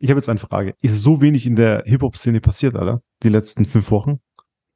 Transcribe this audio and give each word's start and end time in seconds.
Ich 0.00 0.08
habe 0.08 0.18
jetzt 0.18 0.28
eine 0.28 0.38
Frage. 0.38 0.74
Ist 0.80 1.02
so 1.02 1.20
wenig 1.20 1.46
in 1.46 1.56
der 1.56 1.84
Hip-Hop-Szene 1.86 2.40
passiert, 2.40 2.74
Alter? 2.74 3.02
Die 3.22 3.28
letzten 3.28 3.66
fünf 3.66 3.90
Wochen? 3.90 4.18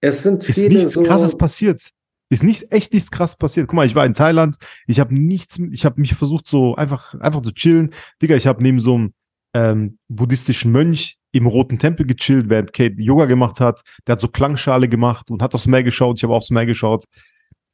Es 0.00 0.22
sind 0.22 0.44
Ist 0.44 0.54
viele 0.54 0.78
nichts 0.78 0.92
so, 0.92 1.02
krasses 1.02 1.36
passiert. 1.36 1.90
Ist 2.28 2.42
nicht 2.42 2.70
echt 2.72 2.92
nichts 2.92 3.10
krasses 3.10 3.36
passiert. 3.36 3.66
Guck 3.68 3.76
mal, 3.76 3.86
ich 3.86 3.94
war 3.94 4.04
in 4.04 4.12
Thailand, 4.14 4.56
ich 4.86 5.00
habe 5.00 5.14
nichts, 5.14 5.58
ich 5.58 5.86
habe 5.86 5.98
mich 6.00 6.14
versucht 6.14 6.46
so 6.46 6.74
einfach 6.74 7.14
einfach 7.20 7.40
zu 7.40 7.54
chillen. 7.54 7.94
Digga, 8.20 8.36
ich 8.36 8.46
habe 8.46 8.62
neben 8.62 8.80
so 8.80 8.94
einem 8.94 9.14
ähm, 9.54 9.98
buddhistischen 10.08 10.70
Mönch 10.72 11.16
im 11.32 11.46
roten 11.46 11.78
Tempel 11.78 12.06
gechillt, 12.06 12.50
während 12.50 12.74
Kate 12.74 12.96
Yoga 12.98 13.24
gemacht 13.24 13.60
hat. 13.60 13.80
Der 14.06 14.12
hat 14.12 14.20
so 14.20 14.28
Klangschale 14.28 14.88
gemacht 14.90 15.30
und 15.30 15.42
hat 15.42 15.54
aufs 15.54 15.66
Meer 15.66 15.82
geschaut. 15.82 16.18
Ich 16.18 16.24
habe 16.24 16.34
aufs 16.34 16.50
Meer 16.50 16.66
geschaut. 16.66 17.06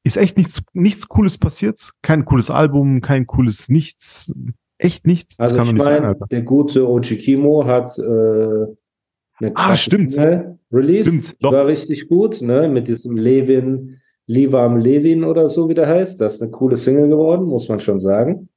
Ist 0.04 0.16
echt 0.16 0.38
nichts 0.38 0.62
nichts 0.72 1.08
cooles 1.08 1.36
passiert. 1.36 1.90
Kein 2.00 2.24
cooles 2.24 2.48
Album, 2.48 3.00
kein 3.00 3.26
cooles 3.26 3.68
nichts. 3.68 4.32
Echt 4.80 5.06
nichts. 5.06 5.36
Das 5.36 5.52
Also 5.52 5.64
ich 5.64 5.72
meine, 5.74 6.16
der 6.30 6.42
gute 6.42 6.88
Ochikimo 6.88 7.66
hat 7.66 7.98
äh, 7.98 8.02
eine 8.02 9.52
Ah, 9.54 9.76
stimmt. 9.76 10.12
Single 10.12 10.58
released. 10.72 11.08
Stimmt, 11.12 11.42
doch. 11.42 11.52
war 11.52 11.66
richtig 11.66 12.08
gut, 12.08 12.40
ne? 12.40 12.68
Mit 12.68 12.88
diesem 12.88 13.16
Levin, 13.16 13.98
Livam 14.26 14.78
Levin 14.78 15.24
oder 15.24 15.48
so, 15.48 15.68
wie 15.68 15.74
der 15.74 15.86
heißt. 15.86 16.20
Das 16.20 16.34
ist 16.36 16.42
eine 16.42 16.50
coole 16.50 16.76
Single 16.76 17.08
geworden, 17.08 17.44
muss 17.44 17.68
man 17.68 17.80
schon 17.80 18.00
sagen. 18.00 18.48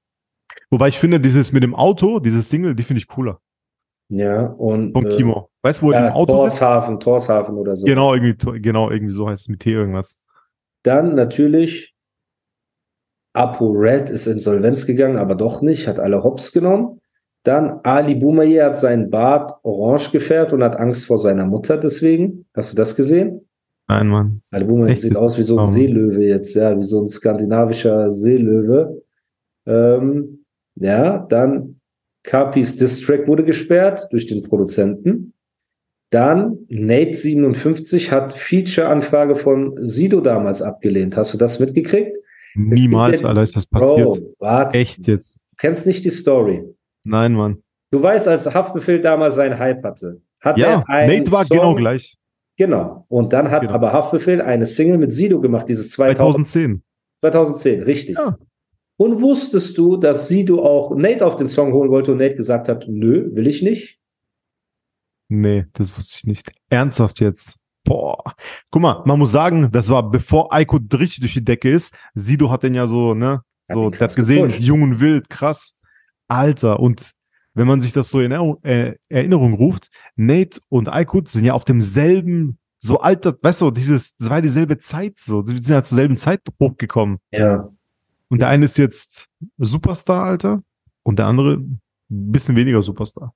Wobei 0.72 0.88
ich 0.88 0.98
finde, 0.98 1.20
dieses 1.20 1.52
mit 1.52 1.64
dem 1.64 1.76
Auto, 1.76 2.20
dieses 2.20 2.50
Single, 2.50 2.76
die 2.76 2.84
finde 2.84 3.00
ich 3.00 3.08
cooler. 3.08 3.40
Ja, 4.10 4.46
und 4.46 4.94
Von 4.94 5.06
äh, 5.06 5.16
Kimo. 5.16 5.50
Weißt 5.62 5.82
du, 5.82 5.88
wo 5.88 5.92
er 5.92 6.02
ja, 6.02 6.08
im 6.08 6.14
Auto? 6.14 6.36
Torshafen, 6.36 7.00
Torshafen 7.00 7.56
oder 7.58 7.76
so. 7.76 7.86
Genau, 7.86 8.14
irgendwie, 8.14 8.62
genau, 8.62 8.92
irgendwie 8.92 9.14
so 9.14 9.28
heißt 9.28 9.42
es 9.44 9.50
mit 9.50 9.60
T 9.62 9.72
irgendwas. 9.72 10.24
Dann 10.84 11.16
natürlich 11.16 11.93
Apo 13.34 13.72
Red 13.72 14.10
ist 14.10 14.28
Insolvenz 14.28 14.86
gegangen, 14.86 15.18
aber 15.18 15.36
doch 15.36 15.62
nicht, 15.62 15.88
hat 15.88 16.00
alle 16.00 16.24
Hops 16.24 16.52
genommen. 16.52 17.02
Dann 17.44 17.82
Ali 17.84 18.16
Boumaier 18.16 18.68
hat 18.68 18.78
seinen 18.78 19.10
Bart 19.10 19.52
orange 19.64 20.12
gefärbt 20.12 20.54
und 20.54 20.64
hat 20.64 20.78
Angst 20.78 21.06
vor 21.06 21.18
seiner 21.18 21.46
Mutter 21.46 21.78
deswegen. 21.78 22.46
Hast 22.54 22.72
du 22.72 22.78
das 22.78 22.96
gesehen? 22.96 23.42
Nein, 23.90 24.08
Mann. 24.08 24.42
Ali 24.52 24.64
Boumaier 24.64 24.96
sieht 24.96 25.18
aus 25.18 25.38
wie 25.38 25.44
so 25.44 25.58
ein 25.58 25.66
Oh. 25.66 25.72
Seelöwe 25.72 26.26
jetzt, 26.26 26.54
ja, 26.54 26.78
wie 26.78 26.84
so 26.84 27.02
ein 27.02 27.08
skandinavischer 27.08 28.12
Seelöwe. 28.12 29.02
Ähm, 29.66 30.46
ja, 30.76 31.26
dann 31.30 31.80
Capis 32.24 32.78
Distrack 32.78 33.28
wurde 33.28 33.44
gesperrt 33.44 34.08
durch 34.12 34.28
den 34.28 34.42
Produzenten. 34.44 35.34
Dann 36.12 36.60
Nate57 36.70 38.12
hat 38.12 38.34
Feature-Anfrage 38.34 39.36
von 39.36 39.76
Sido 39.82 40.22
damals 40.22 40.62
abgelehnt. 40.62 41.18
Hast 41.18 41.34
du 41.34 41.38
das 41.38 41.60
mitgekriegt? 41.60 42.16
Niemals, 42.56 43.22
ja- 43.22 43.28
Alter, 43.30 43.44
ist 43.44 43.56
das 43.56 43.68
passiert. 43.68 44.06
Bro, 44.10 44.36
warte. 44.40 44.78
Echt 44.78 45.08
jetzt? 45.08 45.38
Du 45.52 45.56
kennst 45.58 45.86
nicht 45.88 46.04
die 46.06 46.10
Story. 46.12 46.64
Nein, 47.04 47.34
Mann. 47.34 47.62
Du 47.92 48.02
weißt, 48.02 48.28
als 48.28 48.52
Haftbefehl 48.54 49.02
damals 49.02 49.36
seinen 49.36 49.58
Hype 49.60 49.84
hatte, 49.84 50.22
hat 50.40 50.58
Ja, 50.58 50.68
er 50.68 50.90
einen 50.90 51.18
Nate 51.20 51.32
war 51.32 51.46
Song, 51.46 51.58
genau 51.58 51.76
gleich. 51.76 52.18
Genau. 52.58 53.06
Und 53.08 53.34
dann 53.34 53.50
hat 53.52 53.62
Genau. 53.62 53.74
aber 53.74 53.94
Haftbefehl 53.94 54.42
eine 54.42 54.66
Single 54.66 54.98
mit 54.98 55.14
Sido 55.14 55.40
gemacht, 55.42 55.68
dieses 55.70 55.90
2000, 55.92 56.48
2010. 56.48 56.84
2010, 57.22 57.84
richtig. 57.84 58.18
Ja. 58.18 58.38
Und 58.98 59.22
wusstest 59.22 59.78
du, 59.78 59.98
dass 59.98 60.28
Sido 60.28 60.64
auch 60.64 60.96
Nate 60.96 61.26
auf 61.26 61.36
den 61.36 61.48
Song 61.48 61.74
holen 61.74 61.90
wollte 61.90 62.12
und 62.12 62.18
Nate 62.20 62.36
gesagt 62.36 62.70
hat, 62.70 62.86
nö, 62.88 63.30
will 63.34 63.48
ich 63.48 63.62
nicht? 63.64 64.00
Nee, 65.30 65.66
das 65.74 65.98
wusste 65.98 66.18
ich 66.20 66.28
nicht. 66.28 66.52
Ernsthaft 66.70 67.20
jetzt. 67.20 67.56
Boah. 67.84 68.18
Guck 68.72 68.82
mal, 68.82 69.04
man 69.06 69.20
muss 69.20 69.32
sagen, 69.32 69.70
das 69.72 69.90
war 69.90 70.10
bevor 70.10 70.54
Aiko 70.54 70.80
richtig 70.94 71.20
durch 71.22 71.34
die 71.34 71.44
Decke 71.44 71.70
ist. 71.70 71.98
Sido 72.14 72.50
hat 72.50 72.64
den 72.64 72.76
ja 72.76 72.88
so, 72.88 73.14
ne? 73.14 73.42
So, 73.66 73.92
krass 73.92 74.12
hat 74.12 74.16
gesehen, 74.16 74.48
gepusht. 74.48 74.62
jung 74.62 74.82
und 74.84 75.00
wild, 75.00 75.30
krass. 75.30 75.80
Alter, 76.28 76.80
und 76.80 77.14
wenn 77.54 77.68
man 77.68 77.82
sich 77.82 77.94
das 77.94 78.10
so 78.10 78.20
in 78.20 78.32
Erinnerung, 78.32 78.64
äh, 78.64 78.96
Erinnerung 79.10 79.54
ruft, 79.54 79.90
Nate 80.16 80.60
und 80.70 80.90
Aykut 80.90 81.30
sind 81.30 81.46
ja 81.46 81.54
auf 81.54 81.66
demselben, 81.66 82.58
so 82.80 83.00
alter, 83.00 83.36
weißt 83.42 83.62
du, 83.62 83.72
dieses, 83.72 84.18
das 84.18 84.30
war 84.30 84.42
dieselbe 84.42 84.78
Zeit 84.80 85.20
so. 85.20 85.46
Sie 85.46 85.56
sind 85.56 85.70
ja 85.70 85.84
zur 85.84 85.96
selben 85.96 86.18
Zeit 86.18 86.42
hochgekommen. 86.60 87.20
Ja. 87.32 87.70
Und 88.30 88.40
der 88.40 88.48
eine 88.48 88.66
ist 88.66 88.78
jetzt 88.78 89.28
Superstar, 89.58 90.24
Alter, 90.24 90.64
und 91.04 91.20
der 91.20 91.28
andere 91.28 91.58
ein 91.58 91.82
bisschen 92.10 92.56
weniger 92.56 92.82
Superstar. 92.82 93.34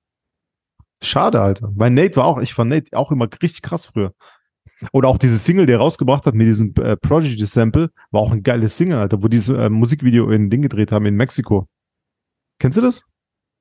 Schade, 1.02 1.40
Alter. 1.40 1.72
Weil 1.76 1.92
Nate 1.92 2.16
war 2.16 2.26
auch, 2.26 2.40
ich 2.40 2.54
fand 2.54 2.72
Nate 2.72 2.98
auch 2.98 3.12
immer 3.12 3.30
richtig 3.42 3.62
krass 3.62 3.86
früher. 3.86 4.14
Oder 4.94 5.08
auch 5.10 5.18
diese 5.18 5.38
Single, 5.38 5.66
die 5.66 5.74
er 5.74 5.80
rausgebracht 5.80 6.26
hat 6.26 6.36
mit 6.36 6.48
diesem 6.48 6.74
äh, 6.82 6.96
Prodigy-Sample, 6.98 7.90
war 8.12 8.22
auch 8.22 8.32
ein 8.32 8.44
geiles 8.44 8.78
Single, 8.78 8.98
Alter, 9.00 9.22
wo 9.24 9.28
dieses 9.28 9.56
äh, 9.56 9.70
Musikvideo 9.70 10.30
in 10.30 10.50
Ding 10.50 10.62
gedreht 10.62 10.92
haben 10.92 11.06
in 11.06 11.16
Mexiko. 11.16 11.68
Kennst 12.60 12.78
du 12.78 12.82
das? 12.82 13.04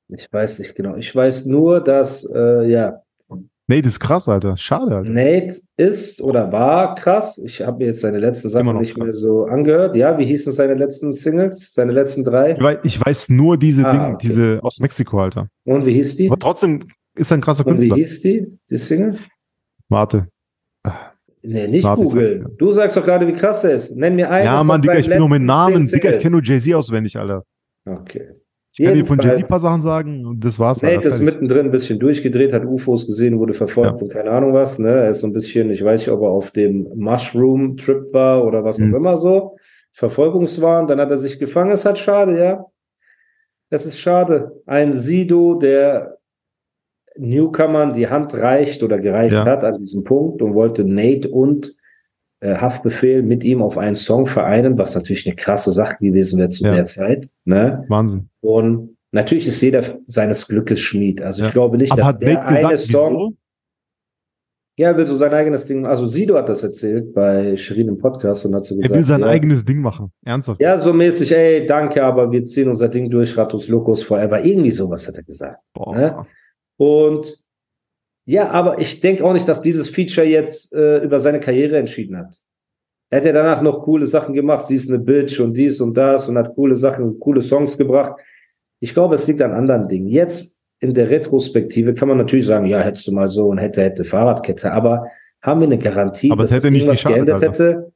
Ich 0.09 0.29
weiß 0.33 0.59
nicht 0.61 0.75
genau. 0.75 0.97
Ich 0.97 1.15
weiß 1.15 1.47
nur, 1.47 1.81
dass, 1.83 2.25
äh, 2.33 2.69
ja, 2.71 3.01
Nate 3.69 3.89
ist 3.89 3.99
krass, 3.99 4.29
Alter. 4.29 4.57
Schade, 4.57 4.95
Alter. 4.95 5.11
Nate 5.11 5.57
ist 5.77 6.21
oder 6.21 6.53
war 6.53 6.95
krass. 6.95 7.37
Ich 7.39 7.63
habe 7.63 7.79
mir 7.79 7.87
jetzt 7.87 8.01
seine 8.01 8.19
letzten 8.19 8.49
Sachen 8.49 8.79
nicht 8.79 8.97
mehr 8.97 9.07
krass. 9.07 9.17
so 9.19 9.47
angehört. 9.47 9.97
Ja, 9.97 10.17
wie 10.19 10.25
hießen 10.25 10.53
seine 10.53 10.75
letzten 10.75 11.15
Singles? 11.15 11.75
Seine 11.75 11.91
letzten 11.91 12.23
drei? 12.23 12.53
Ich 12.53 12.61
weiß, 12.63 12.79
ich 12.85 13.05
weiß 13.05 13.29
nur 13.31 13.57
diese 13.59 13.85
Ah, 13.85 13.91
Dinge, 13.91 14.07
okay. 14.15 14.29
diese 14.29 14.61
aus 14.63 14.79
Mexiko, 14.79 15.19
Alter. 15.21 15.49
Und 15.65 15.85
wie 15.85 15.95
hieß 15.95 16.15
die? 16.15 16.29
Aber 16.29 16.39
trotzdem 16.39 16.85
ist 17.17 17.33
er 17.33 17.39
ein 17.39 17.41
krasser 17.41 17.67
Und 17.67 17.79
wie 17.83 17.89
Künstler. 17.89 17.97
hieß 17.97 18.21
die, 18.21 18.47
die 18.71 18.79
Single? 18.79 19.19
Warte. 19.89 20.29
Nee, 21.47 21.69
nicht 21.69 21.83
sag's 21.85 22.01
googeln. 22.01 22.47
Du 22.59 22.73
sagst 22.73 22.97
doch 22.97 23.05
gerade, 23.05 23.27
wie 23.27 23.33
krass 23.33 23.63
er 23.65 23.73
ist. 23.75 23.97
Nenn 23.97 24.17
mir 24.17 24.31
einen. 24.31 24.45
Ja, 24.47 24.63
Mann, 24.65 24.81
Digga, 24.83 24.99
ich 24.99 25.09
bin 25.09 25.19
nur 25.19 25.29
mit 25.29 25.43
Namen. 25.43 25.87
Digga, 25.87 26.11
ich 26.11 26.19
kenne 26.19 26.33
nur 26.33 26.43
Jay-Z 26.43 26.75
auswendig, 26.75 27.17
Alter. 27.17 27.45
Okay. 27.89 28.31
Ich 28.79 28.85
kann 28.85 28.95
dir 28.95 29.07
von 29.07 29.19
Jay-Z 29.19 29.39
ein 29.45 29.49
paar 29.49 29.61
Sachen 29.61 29.81
sagen 29.81 30.27
und 30.27 30.45
das 30.45 30.59
war's. 30.59 30.83
Nate 30.83 30.97
Alter. 30.97 31.09
ist 31.09 31.23
mittendrin 31.23 31.67
ein 31.67 31.71
bisschen 31.71 31.99
durchgedreht, 31.99 32.53
hat 32.53 32.65
UFOs 32.67 33.07
gesehen, 33.07 33.39
wurde 33.39 33.55
verfolgt 33.55 34.01
Ja. 34.01 34.05
und 34.07 34.13
keine 34.13 34.31
Ahnung 34.31 34.53
was. 34.53 34.79
Ne? 34.79 34.91
Er 34.91 35.11
ist 35.11 35.21
so 35.21 35.27
ein 35.27 35.33
bisschen, 35.33 35.71
ich 35.71 35.83
weiß 35.85 36.01
nicht, 36.03 36.11
ob 36.11 36.21
er 36.23 36.29
auf 36.29 36.51
dem 36.51 36.87
Mushroom-Trip 36.95 38.13
war 38.13 38.45
oder 38.45 38.65
was 38.65 38.79
Mhm. 38.79 38.93
auch 38.93 38.99
immer 38.99 39.17
so. 39.19 39.57
Verfolgungswahn, 39.93 40.87
dann 40.87 41.01
hat 41.01 41.11
er 41.11 41.17
sich 41.17 41.39
gefangen. 41.39 41.71
Es 41.71 41.87
hat 41.87 41.99
schade, 41.99 42.39
ja. 42.39 42.67
Es 43.71 43.87
ist 43.87 43.99
schade. 43.99 44.61
Ein 44.67 44.93
Sido, 44.93 45.55
der 45.55 46.19
Newcomern 47.19 47.93
die 47.93 48.09
Hand 48.09 48.35
reicht 48.35 48.83
oder 48.83 48.99
gereicht 48.99 49.35
Ja. 49.35 49.45
hat 49.45 49.65
an 49.65 49.79
diesem 49.79 50.05
Punkt 50.05 50.43
und 50.43 50.55
wollte 50.55 50.85
Nate 50.85 51.29
und 51.31 51.75
äh, 52.41 52.55
Haftbefehl 52.57 53.23
mit 53.23 53.45
ihm 53.45 53.63
auf 53.63 53.79
einen 53.79 53.95
Song 53.97 54.27
vereinen, 54.27 54.77
was 54.77 54.95
natürlich 54.95 55.27
eine 55.27 55.37
krasse 55.37 55.73
Sache 55.73 55.97
gewesen 56.01 56.39
wäre 56.39 56.51
zu 56.51 56.65
Ja. 56.65 56.75
der 56.75 56.85
Zeit. 56.85 57.29
Ne? 57.45 57.85
Wahnsinn. 57.89 58.29
Und 58.43 58.97
natürlich 59.13 59.47
ist 59.49 59.61
jeder 59.63 59.83
seines 60.05 60.47
Glückes 60.47 60.81
Schmied. 60.81 61.23
Also 61.23 61.41
Ja. 61.43 61.49
ich 61.49 61.53
glaube 61.55 61.79
nicht, 61.79 61.93
Aber 61.93 62.01
dass 62.03 62.09
hat 62.09 62.23
der 62.23 62.35
Nate 62.35 62.47
gesagt, 62.55 62.67
eine 62.69 62.77
Song, 62.77 63.13
wieso? 63.15 63.37
ja, 64.79 64.89
er 64.91 64.97
will 64.99 65.07
so 65.07 65.15
sein 65.15 65.33
eigenes 65.33 65.65
Ding. 65.65 65.87
Also 65.87 66.07
Sido 66.07 66.37
hat 66.37 66.51
das 66.51 66.63
erzählt 66.63 67.15
bei 67.15 67.57
Shirin 67.57 67.89
im 67.89 67.97
Podcast 67.99 68.45
und 68.45 68.55
hat 68.55 68.67
so 68.67 68.75
Er 68.75 68.83
gesagt, 68.83 68.95
will 68.95 69.07
sein 69.07 69.21
ja, 69.21 69.27
eigenes 69.29 69.65
Ding 69.65 69.81
machen. 69.81 70.13
Ernsthaft. 70.23 70.61
ja, 70.61 70.77
so 70.79 70.93
mäßig, 70.93 71.33
ey, 71.35 71.65
danke, 71.65 72.05
aber 72.05 72.31
wir 72.31 72.45
ziehen 72.45 72.69
unser 72.69 72.89
Ding 72.91 73.09
durch, 73.09 73.35
Ratus 73.39 73.69
Locus 73.69 74.03
forever. 74.03 74.45
Irgendwie 74.45 74.71
sowas 74.73 75.09
hat 75.09 75.17
er 75.17 75.23
gesagt. 75.23 75.59
Boah. 75.73 75.97
Ne? 75.97 76.27
Und 76.77 77.43
ja, 78.27 78.51
aber 78.51 78.81
ich 78.81 79.01
denke 79.01 79.25
auch 79.25 79.33
nicht, 79.33 79.49
dass 79.49 79.63
dieses 79.63 79.89
Feature 79.89 80.27
jetzt 80.27 80.75
äh, 80.75 80.99
über 80.99 81.19
seine 81.19 81.41
Karriere 81.41 81.79
entschieden 81.79 82.17
hat. 82.17 82.35
Er 83.11 83.19
hat 83.19 83.25
ja 83.25 83.33
danach 83.33 83.63
noch 83.63 83.83
coole 83.83 84.07
Sachen 84.07 84.35
gemacht. 84.35 84.65
Sie 84.65 84.75
ist 84.75 84.91
eine 84.91 84.99
Bitch 84.99 85.39
und 85.39 85.57
dies 85.57 85.81
und 85.81 85.95
das 85.97 86.29
und 86.29 86.37
hat 86.37 86.55
coole 86.55 86.75
Sachen, 86.75 87.21
coole 87.21 87.41
Songs 87.41 87.79
gebracht. 87.79 88.15
Ich 88.81 88.95
glaube, 88.95 89.15
es 89.15 89.29
liegt 89.29 89.41
an 89.43 89.53
anderen 89.53 89.89
Dingen. 89.89 90.09
Jetzt 90.09 90.61
in 90.81 90.93
der 90.93 91.09
Retrospektive 91.09 91.95
kann 91.95 92.09
man 92.09 92.19
natürlich 92.19 92.47
sagen, 92.47 92.67
ja, 92.67 92.81
hättest 92.81 93.07
du 93.07 93.13
mal 93.13 93.29
so 93.29 93.47
und 93.47 93.59
hätte, 93.59 93.83
hätte 93.83 94.03
Fahrradkette. 94.05 94.73
Aber 94.73 95.07
haben 95.41 95.61
wir 95.61 95.67
eine 95.69 95.79
Garantie, 95.79 96.33
Aber 96.33 96.43
es 96.43 96.51
dass 96.51 96.57
hätte 96.57 96.67
das 96.67 96.73
nicht 96.73 96.91
geschadet, 96.91 97.15
geändert 97.15 97.43
Alter. 97.43 97.49
hätte? 97.49 97.93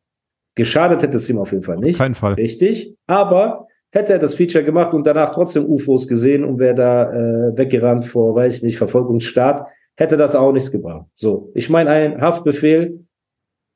Geschadet 0.55 1.03
hätte 1.03 1.17
es 1.17 1.29
ihm 1.29 1.39
auf 1.39 1.51
jeden 1.51 1.65
Fall 1.65 1.79
nicht. 1.79 1.99
Kein 1.99 2.15
Fall. 2.15 2.35
Richtig. 2.35 2.95
Aber 3.07 3.67
hätte 3.91 4.13
er 4.13 4.19
das 4.19 4.35
Feature 4.35 4.65
gemacht 4.65 4.95
und 4.95 5.07
danach 5.07 5.31
trotzdem 5.31 5.67
UFOs 5.67 6.07
gesehen 6.07 6.45
und 6.45 6.59
wäre 6.59 6.75
da 6.75 7.13
äh, 7.13 7.57
weggerannt 7.57 8.05
vor, 8.05 8.35
weiß 8.35 8.57
ich 8.57 8.63
nicht, 8.63 8.79
Verfolgungsstaat, 8.79 9.67
hätte 9.97 10.17
das 10.17 10.35
auch 10.35 10.53
nichts 10.53 10.71
gebracht. 10.71 11.07
So, 11.15 11.51
ich 11.55 11.69
meine, 11.69 11.91
ein 11.91 12.21
Haftbefehl 12.21 13.05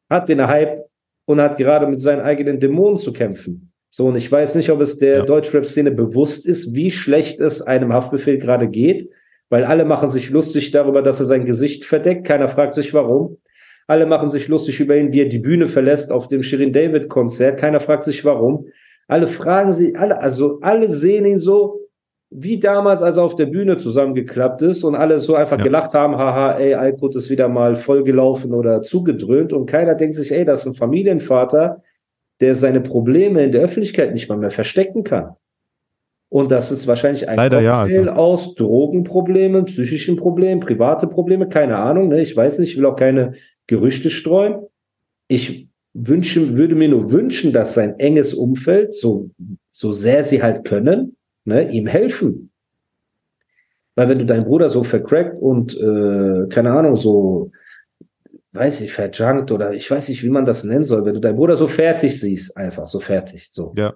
hat 0.08 0.28
den 0.28 0.46
Hype 0.46 0.84
und 1.26 1.40
hat 1.40 1.56
gerade 1.56 1.86
mit 1.86 2.00
seinen 2.00 2.20
eigenen 2.20 2.60
Dämonen 2.60 2.98
zu 2.98 3.12
kämpfen. 3.12 3.72
So, 3.90 4.06
und 4.06 4.16
ich 4.16 4.30
weiß 4.30 4.56
nicht, 4.56 4.70
ob 4.70 4.80
es 4.80 4.98
der 4.98 5.18
Ja. 5.18 5.24
Deutschrap-Szene 5.24 5.92
bewusst 5.92 6.46
ist, 6.46 6.74
wie 6.74 6.90
schlecht 6.90 7.40
es 7.40 7.62
einem 7.62 7.92
Haftbefehl 7.92 8.38
gerade 8.38 8.68
geht, 8.68 9.08
weil 9.50 9.64
alle 9.64 9.84
machen 9.84 10.08
sich 10.08 10.30
lustig 10.30 10.70
darüber, 10.72 11.02
dass 11.02 11.20
er 11.20 11.26
sein 11.26 11.44
Gesicht 11.44 11.84
verdeckt. 11.84 12.26
Keiner 12.26 12.48
fragt 12.48 12.74
sich, 12.74 12.92
warum. 12.92 13.38
Alle 13.86 14.06
machen 14.06 14.30
sich 14.30 14.48
lustig 14.48 14.80
über 14.80 14.96
ihn, 14.96 15.12
wie 15.12 15.20
er 15.20 15.28
die 15.28 15.38
Bühne 15.38 15.68
verlässt 15.68 16.10
auf 16.10 16.26
dem 16.26 16.42
Shirin 16.42 16.72
David 16.72 17.08
Konzert. 17.08 17.60
Keiner 17.60 17.80
fragt 17.80 18.04
sich, 18.04 18.24
warum. 18.24 18.66
Alle 19.08 19.26
fragen 19.26 19.72
sie, 19.72 19.96
alle, 19.96 20.20
also 20.20 20.58
alle 20.60 20.90
sehen 20.90 21.26
ihn 21.26 21.38
so, 21.38 21.80
wie 22.30 22.58
damals, 22.58 23.02
als 23.02 23.16
er 23.16 23.22
auf 23.22 23.36
der 23.36 23.46
Bühne 23.46 23.76
zusammengeklappt 23.76 24.62
ist 24.62 24.82
und 24.82 24.96
alle 24.96 25.20
so 25.20 25.34
einfach 25.36 25.58
Ja. 25.58 25.64
gelacht 25.64 25.94
haben, 25.94 26.16
haha, 26.16 26.58
ey, 26.58 26.74
Alkut 26.74 27.14
ist 27.14 27.30
wieder 27.30 27.48
mal 27.48 27.76
vollgelaufen 27.76 28.52
oder 28.54 28.82
zugedröhnt 28.82 29.52
und 29.52 29.66
keiner 29.66 29.94
denkt 29.94 30.16
sich, 30.16 30.32
ey, 30.32 30.44
das 30.44 30.60
ist 30.60 30.72
ein 30.72 30.74
Familienvater, 30.74 31.82
der 32.40 32.54
seine 32.56 32.80
Probleme 32.80 33.44
in 33.44 33.52
der 33.52 33.62
Öffentlichkeit 33.62 34.12
nicht 34.12 34.28
mal 34.28 34.38
mehr 34.38 34.50
verstecken 34.50 35.04
kann. 35.04 35.36
Und 36.28 36.50
das 36.50 36.72
ist 36.72 36.88
wahrscheinlich 36.88 37.28
ein 37.28 37.36
Leider 37.36 37.60
ja, 37.60 37.82
Cocktail 37.82 38.08
Alter. 38.08 38.18
aus 38.18 38.54
Drogenproblemen, 38.56 39.66
psychischen 39.66 40.16
Problemen, 40.16 40.60
private 40.60 41.06
Probleme, 41.06 41.48
keine 41.48 41.76
Ahnung, 41.76 42.08
ne? 42.08 42.20
ich 42.20 42.36
weiß 42.36 42.58
nicht, 42.58 42.72
ich 42.72 42.76
will 42.78 42.86
auch 42.86 42.96
keine 42.96 43.34
Gerüchte 43.68 44.10
streuen. 44.10 44.66
Ich 45.28 45.68
wünsche, 45.94 46.56
würde 46.56 46.74
mir 46.74 46.88
nur 46.88 47.12
wünschen, 47.12 47.52
dass 47.52 47.74
sein 47.74 47.98
enges 47.98 48.34
Umfeld, 48.34 48.94
so, 48.94 49.30
so 49.70 49.92
sehr 49.92 50.22
sie 50.24 50.42
halt 50.42 50.64
können, 50.64 51.16
ne, 51.44 51.70
ihm 51.70 51.86
helfen. 51.86 52.50
Weil 53.94 54.08
wenn 54.08 54.18
du 54.18 54.26
deinen 54.26 54.44
Bruder 54.44 54.68
so 54.68 54.82
vercrackt 54.82 55.40
und, 55.40 55.78
äh, 55.78 56.48
keine 56.48 56.72
Ahnung, 56.72 56.96
so, 56.96 57.52
weiß 58.52 58.80
ich, 58.80 58.92
verjunkt 58.92 59.52
oder 59.52 59.72
ich 59.72 59.88
weiß 59.88 60.08
nicht, 60.08 60.22
wie 60.24 60.30
man 60.30 60.44
das 60.44 60.64
nennen 60.64 60.84
soll, 60.84 61.04
wenn 61.04 61.14
du 61.14 61.20
deinen 61.20 61.36
Bruder 61.36 61.56
so 61.56 61.68
fertig 61.68 62.20
siehst, 62.20 62.56
einfach 62.56 62.86
so 62.86 62.98
fertig, 62.98 63.48
so. 63.50 63.72
Ja. 63.76 63.94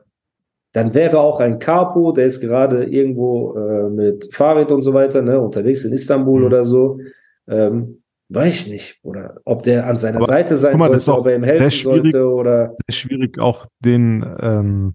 Dann 0.72 0.94
wäre 0.94 1.18
auch 1.18 1.40
ein 1.40 1.58
Capo, 1.58 2.12
der 2.12 2.26
ist 2.26 2.40
gerade 2.40 2.84
irgendwo 2.84 3.56
äh, 3.56 3.90
mit 3.90 4.28
Fahrrad 4.32 4.70
und 4.70 4.82
so 4.82 4.92
weiter, 4.92 5.20
ne, 5.22 5.40
unterwegs 5.40 5.84
in 5.84 5.92
Istanbul 5.92 6.40
Mhm. 6.40 6.46
oder 6.46 6.64
so, 6.64 7.00
ähm, 7.48 8.02
weiß 8.28 8.54
ich 8.60 8.66
nicht. 8.68 8.98
Oder 9.02 9.36
ob 9.44 9.62
der 9.62 9.86
an 9.86 9.96
seiner 9.96 10.16
Aber 10.18 10.26
Seite 10.26 10.56
sein 10.56 10.76
mal, 10.78 10.96
sollte, 10.98 11.20
ob 11.20 11.26
er 11.26 11.36
ihm 11.36 11.44
helfen 11.44 11.70
sollte 11.70 12.28
oder 12.28 12.74
Sehr 12.88 12.94
schwierig, 12.94 13.38
auch 13.38 13.66
den 13.80 14.24
ähm, 14.40 14.94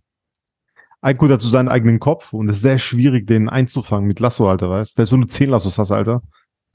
Aiko 1.01 1.27
dazu 1.27 1.47
seinen 1.49 1.67
eigenen 1.67 1.99
Kopf 1.99 2.31
und 2.33 2.49
es 2.49 2.57
ist 2.57 2.61
sehr 2.61 2.77
schwierig, 2.77 3.27
den 3.27 3.49
einzufangen 3.49 4.07
mit 4.07 4.19
Lasso, 4.19 4.47
Alter, 4.49 4.69
weißt 4.69 4.93
du? 4.93 4.95
Der 4.97 5.03
ist 5.03 5.09
so 5.09 5.15
eine 5.17 5.27
10 5.27 5.49
Lassos 5.49 5.77
hast, 5.77 5.91
Alter. 5.91 6.21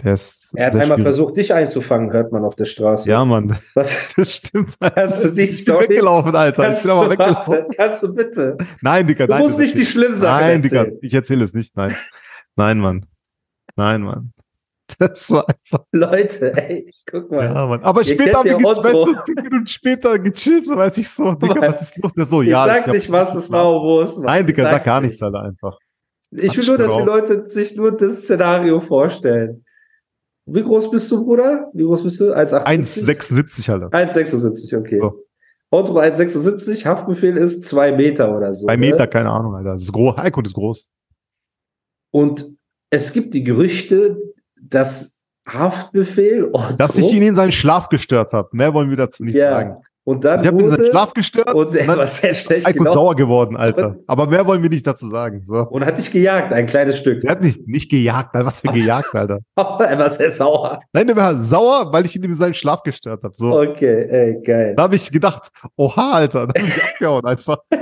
Der 0.04 0.14
ist 0.14 0.52
er 0.54 0.66
hat 0.66 0.74
einmal 0.74 0.86
schwierig. 0.86 1.02
versucht, 1.02 1.36
dich 1.38 1.52
einzufangen, 1.54 2.12
hört 2.12 2.30
man 2.30 2.44
auf 2.44 2.54
der 2.54 2.66
Straße. 2.66 3.08
Ja, 3.10 3.24
Mann, 3.24 3.56
Was? 3.74 4.12
das 4.16 4.34
stimmt. 4.34 4.76
Alter. 4.80 5.02
Hast 5.02 5.24
du 5.24 5.30
die 5.30 5.42
Ich 5.42 5.48
bin 5.48 5.56
Story? 5.56 5.88
weggelaufen, 5.88 6.36
Alter. 6.36 6.62
Ich 6.62 6.68
Kannst 6.68 6.82
bin 6.84 6.90
du, 6.90 6.96
aber 6.98 7.10
weggelaufen. 7.10 7.54
warte, 7.54 7.76
kannst 7.76 8.02
du 8.02 8.14
bitte? 8.14 8.56
Nein, 8.82 9.06
Digga, 9.06 9.26
Du 9.26 9.32
nein. 9.32 9.42
musst 9.42 9.58
nicht 9.58 9.76
die 9.76 9.86
schlimmen 9.86 10.14
Sachen 10.14 10.40
Nein, 10.46 10.62
Digga, 10.62 10.78
erzählen. 10.82 10.98
ich 11.02 11.14
erzähle 11.14 11.44
es 11.44 11.54
nicht. 11.54 11.76
Nein. 11.76 11.94
Nein, 12.54 12.78
Mann. 12.78 13.06
Nein, 13.76 14.02
Mann. 14.02 14.32
Das 14.98 15.30
war 15.30 15.46
einfach. 15.48 15.84
Leute, 15.92 16.56
ey, 16.56 16.90
guck 17.10 17.30
mal. 17.30 17.44
Ja, 17.44 17.66
Mann. 17.66 17.82
Aber 17.82 18.00
Ihr 18.00 18.06
später 18.06 18.38
haben 18.38 18.48
wir 18.48 18.56
weißt 18.56 19.28
du, 19.28 19.42
Minuten 19.42 19.66
später 19.66 20.18
gechillt, 20.18 20.64
so 20.64 20.76
weiß 20.76 20.96
ich 20.98 21.08
so, 21.08 21.32
Digga, 21.34 21.60
was 21.60 21.82
ist 21.82 22.02
los? 22.02 22.14
Der 22.14 22.24
so, 22.24 22.42
ich 22.42 22.48
ja. 22.48 22.66
sag 22.66 22.86
hab- 22.86 22.94
nicht, 22.94 23.10
was 23.10 23.34
es 23.34 23.50
war 23.50 23.70
und 23.70 23.82
wo 23.82 24.00
es 24.00 24.16
war. 24.16 24.24
Nein, 24.24 24.46
Digga, 24.46 24.62
Ich 24.62 24.68
sag 24.68 24.74
sag's 24.76 24.86
gar 24.86 25.00
nicht. 25.00 25.10
nichts, 25.10 25.22
Alter, 25.22 25.42
einfach. 25.42 25.78
Ich 26.30 26.56
will 26.56 26.64
nur, 26.64 26.78
dass 26.78 26.96
die 26.96 27.02
Leute 27.02 27.46
sich 27.46 27.76
nur 27.76 27.92
das 27.96 28.22
Szenario 28.22 28.80
vorstellen. 28.80 29.64
Wie 30.46 30.62
groß 30.62 30.90
bist 30.90 31.10
du, 31.10 31.24
Bruder? 31.24 31.70
Wie 31.74 31.82
groß 31.82 32.02
bist 32.02 32.20
du? 32.20 32.34
1,78? 32.34 32.64
1,76, 32.64 33.70
Alter. 33.70 33.88
1,76, 33.88 34.78
okay. 34.78 34.98
So. 35.00 35.24
Otto 35.70 35.98
1,76, 35.98 36.86
Haftbefehl 36.86 37.36
ist 37.36 37.64
zwei 37.64 37.92
Meter 37.92 38.34
oder 38.34 38.54
so. 38.54 38.66
Bei 38.66 38.76
ne? 38.76 38.86
Meter, 38.86 39.06
keine 39.06 39.30
Ahnung, 39.30 39.54
Alter. 39.54 39.74
Das 39.74 39.82
ist 39.82 39.92
groß. 39.92 40.16
Heiko 40.16 40.40
ist 40.40 40.54
groß. 40.54 40.90
Und 42.10 42.54
es 42.90 43.12
gibt 43.12 43.34
die 43.34 43.44
Gerüchte, 43.44 44.18
dass 44.62 45.18
Haftbefehl 45.48 46.50
Otto, 46.52 46.74
Dass 46.76 46.98
ich 46.98 47.12
ihn 47.12 47.22
in 47.22 47.34
seinem 47.34 47.52
Schlaf 47.52 47.88
gestört 47.88 48.32
habe. 48.32 48.48
Mehr 48.52 48.72
wollen 48.74 48.90
wir 48.90 48.96
dazu 48.96 49.24
nicht 49.24 49.34
ja, 49.34 49.50
sagen. 49.50 49.76
und 50.04 50.24
dann 50.24 50.40
Ich 50.40 50.46
habe 50.46 50.58
ihn 50.58 50.64
in 50.64 50.68
seinem 50.68 50.80
wurde, 50.80 50.90
Schlaf 50.90 51.14
gestört 51.14 51.54
und 51.54 51.74
er 51.74 51.88
und 51.88 51.96
war 51.96 52.06
sehr 52.06 52.34
schlecht 52.34 52.66
Heiko 52.66 52.80
gelaufen 52.80 52.94
sauer 52.94 53.16
geworden, 53.16 53.56
Alter. 53.56 53.96
Aber 54.06 54.26
mehr 54.26 54.46
wollen 54.46 54.62
wir 54.62 54.68
nicht 54.68 54.86
dazu 54.86 55.08
sagen. 55.08 55.42
So. 55.44 55.66
und 55.70 55.86
hat 55.86 55.96
dich 55.96 56.10
gejagt, 56.10 56.52
ein 56.52 56.66
kleines 56.66 56.98
Stück. 56.98 57.24
Er 57.24 57.32
hat 57.32 57.42
nicht, 57.42 57.66
nicht 57.66 57.90
gejagt, 57.90 58.34
Alter. 58.34 58.46
Was 58.46 58.60
für 58.60 58.72
gejagt, 58.72 59.14
Alter. 59.14 59.38
Er 59.56 59.98
war 59.98 60.10
sehr 60.10 60.30
sauer. 60.30 60.80
Nein, 60.92 61.06
der 61.06 61.16
war 61.16 61.38
sauer, 61.38 61.90
weil 61.92 62.04
ich 62.04 62.14
ihn 62.14 62.24
in 62.24 62.34
seinem 62.34 62.54
Schlaf 62.54 62.82
gestört 62.82 63.22
habe. 63.22 63.34
So. 63.36 63.58
Okay, 63.58 64.06
ey, 64.08 64.42
geil. 64.42 64.74
Da 64.76 64.82
habe 64.82 64.96
ich 64.96 65.10
gedacht, 65.10 65.50
oha, 65.76 66.12
Alter, 66.12 66.46
da 66.46 66.60
habe 66.60 66.68
ich 66.68 66.84
abgehauen 66.84 67.24
einfach. 67.24 67.58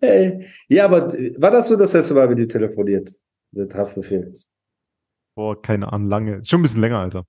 Ey. 0.00 0.46
Ja, 0.68 0.86
aber 0.86 1.12
war 1.38 1.50
das 1.50 1.68
so 1.68 1.76
das 1.76 1.92
letzte 1.92 2.14
Mal, 2.14 2.30
wie 2.30 2.34
du 2.34 2.46
telefoniert 2.46 3.10
mit 3.52 3.74
Haftbefehl? 3.74 4.38
Boah, 5.36 5.60
keine 5.60 5.92
Ahnung, 5.92 6.08
lange. 6.08 6.44
Schon 6.44 6.60
ein 6.60 6.62
bisschen 6.62 6.80
länger, 6.80 6.98
Alter. 6.98 7.24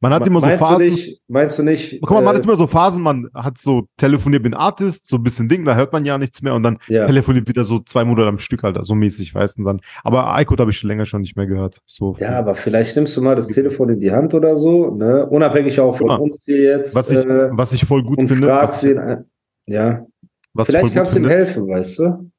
Man 0.00 0.12
hat 0.12 0.26
immer 0.26 0.40
so 0.40 0.48
Phasen. 0.48 0.78
Du 0.78 0.84
nicht, 0.86 1.22
meinst 1.28 1.56
du 1.56 1.62
nicht? 1.62 2.00
Guck 2.00 2.10
mal, 2.10 2.20
man 2.20 2.34
äh, 2.34 2.38
hat 2.38 2.44
immer 2.44 2.56
so 2.56 2.66
Phasen, 2.66 3.00
man 3.00 3.30
hat 3.32 3.58
so 3.58 3.86
telefoniert 3.96 4.42
mit 4.42 4.56
Artist, 4.56 5.08
so 5.08 5.16
ein 5.16 5.22
bisschen 5.22 5.48
Ding, 5.48 5.64
da 5.64 5.76
hört 5.76 5.92
man 5.92 6.04
ja 6.04 6.18
nichts 6.18 6.42
mehr 6.42 6.52
und 6.54 6.64
dann 6.64 6.78
ja. 6.88 7.06
telefoniert 7.06 7.46
wieder 7.46 7.62
so 7.62 7.78
zwei 7.78 8.04
Monate 8.04 8.26
am 8.26 8.40
Stück, 8.40 8.64
Alter, 8.64 8.82
so 8.82 8.96
mäßig, 8.96 9.32
weißt 9.36 9.60
du 9.60 9.64
dann. 9.64 9.80
Aber 10.02 10.34
Aykut 10.34 10.58
habe 10.58 10.72
ich 10.72 10.78
schon 10.78 10.88
länger 10.88 11.06
schon 11.06 11.20
nicht 11.20 11.36
mehr 11.36 11.46
gehört. 11.46 11.80
So. 11.86 12.16
ja, 12.18 12.40
aber 12.40 12.56
vielleicht 12.56 12.96
nimmst 12.96 13.16
du 13.16 13.22
mal 13.22 13.36
das 13.36 13.46
Telefon 13.46 13.90
in 13.90 14.00
die 14.00 14.10
Hand 14.10 14.34
oder 14.34 14.56
so, 14.56 14.90
ne? 14.90 15.24
Unabhängig 15.26 15.78
auch 15.78 15.96
von 15.96 16.08
mal, 16.08 16.16
uns 16.16 16.44
hier 16.44 16.60
jetzt. 16.60 16.96
was 16.96 17.10
ich, 17.10 17.24
äh, 17.24 17.50
was 17.52 17.72
ich 17.72 17.84
voll 17.84 18.02
gut 18.02 18.18
und 18.18 18.26
finde, 18.26 18.48
was, 18.48 18.82
ihn, 18.82 18.98
äh, 18.98 19.22
ja, 19.66 20.04
was 20.54 20.66
vielleicht 20.66 20.92
kannst 20.92 21.14
du 21.14 21.18
ihm 21.20 21.28
helfen, 21.28 21.68
weißt 21.68 22.00
du? 22.00 22.30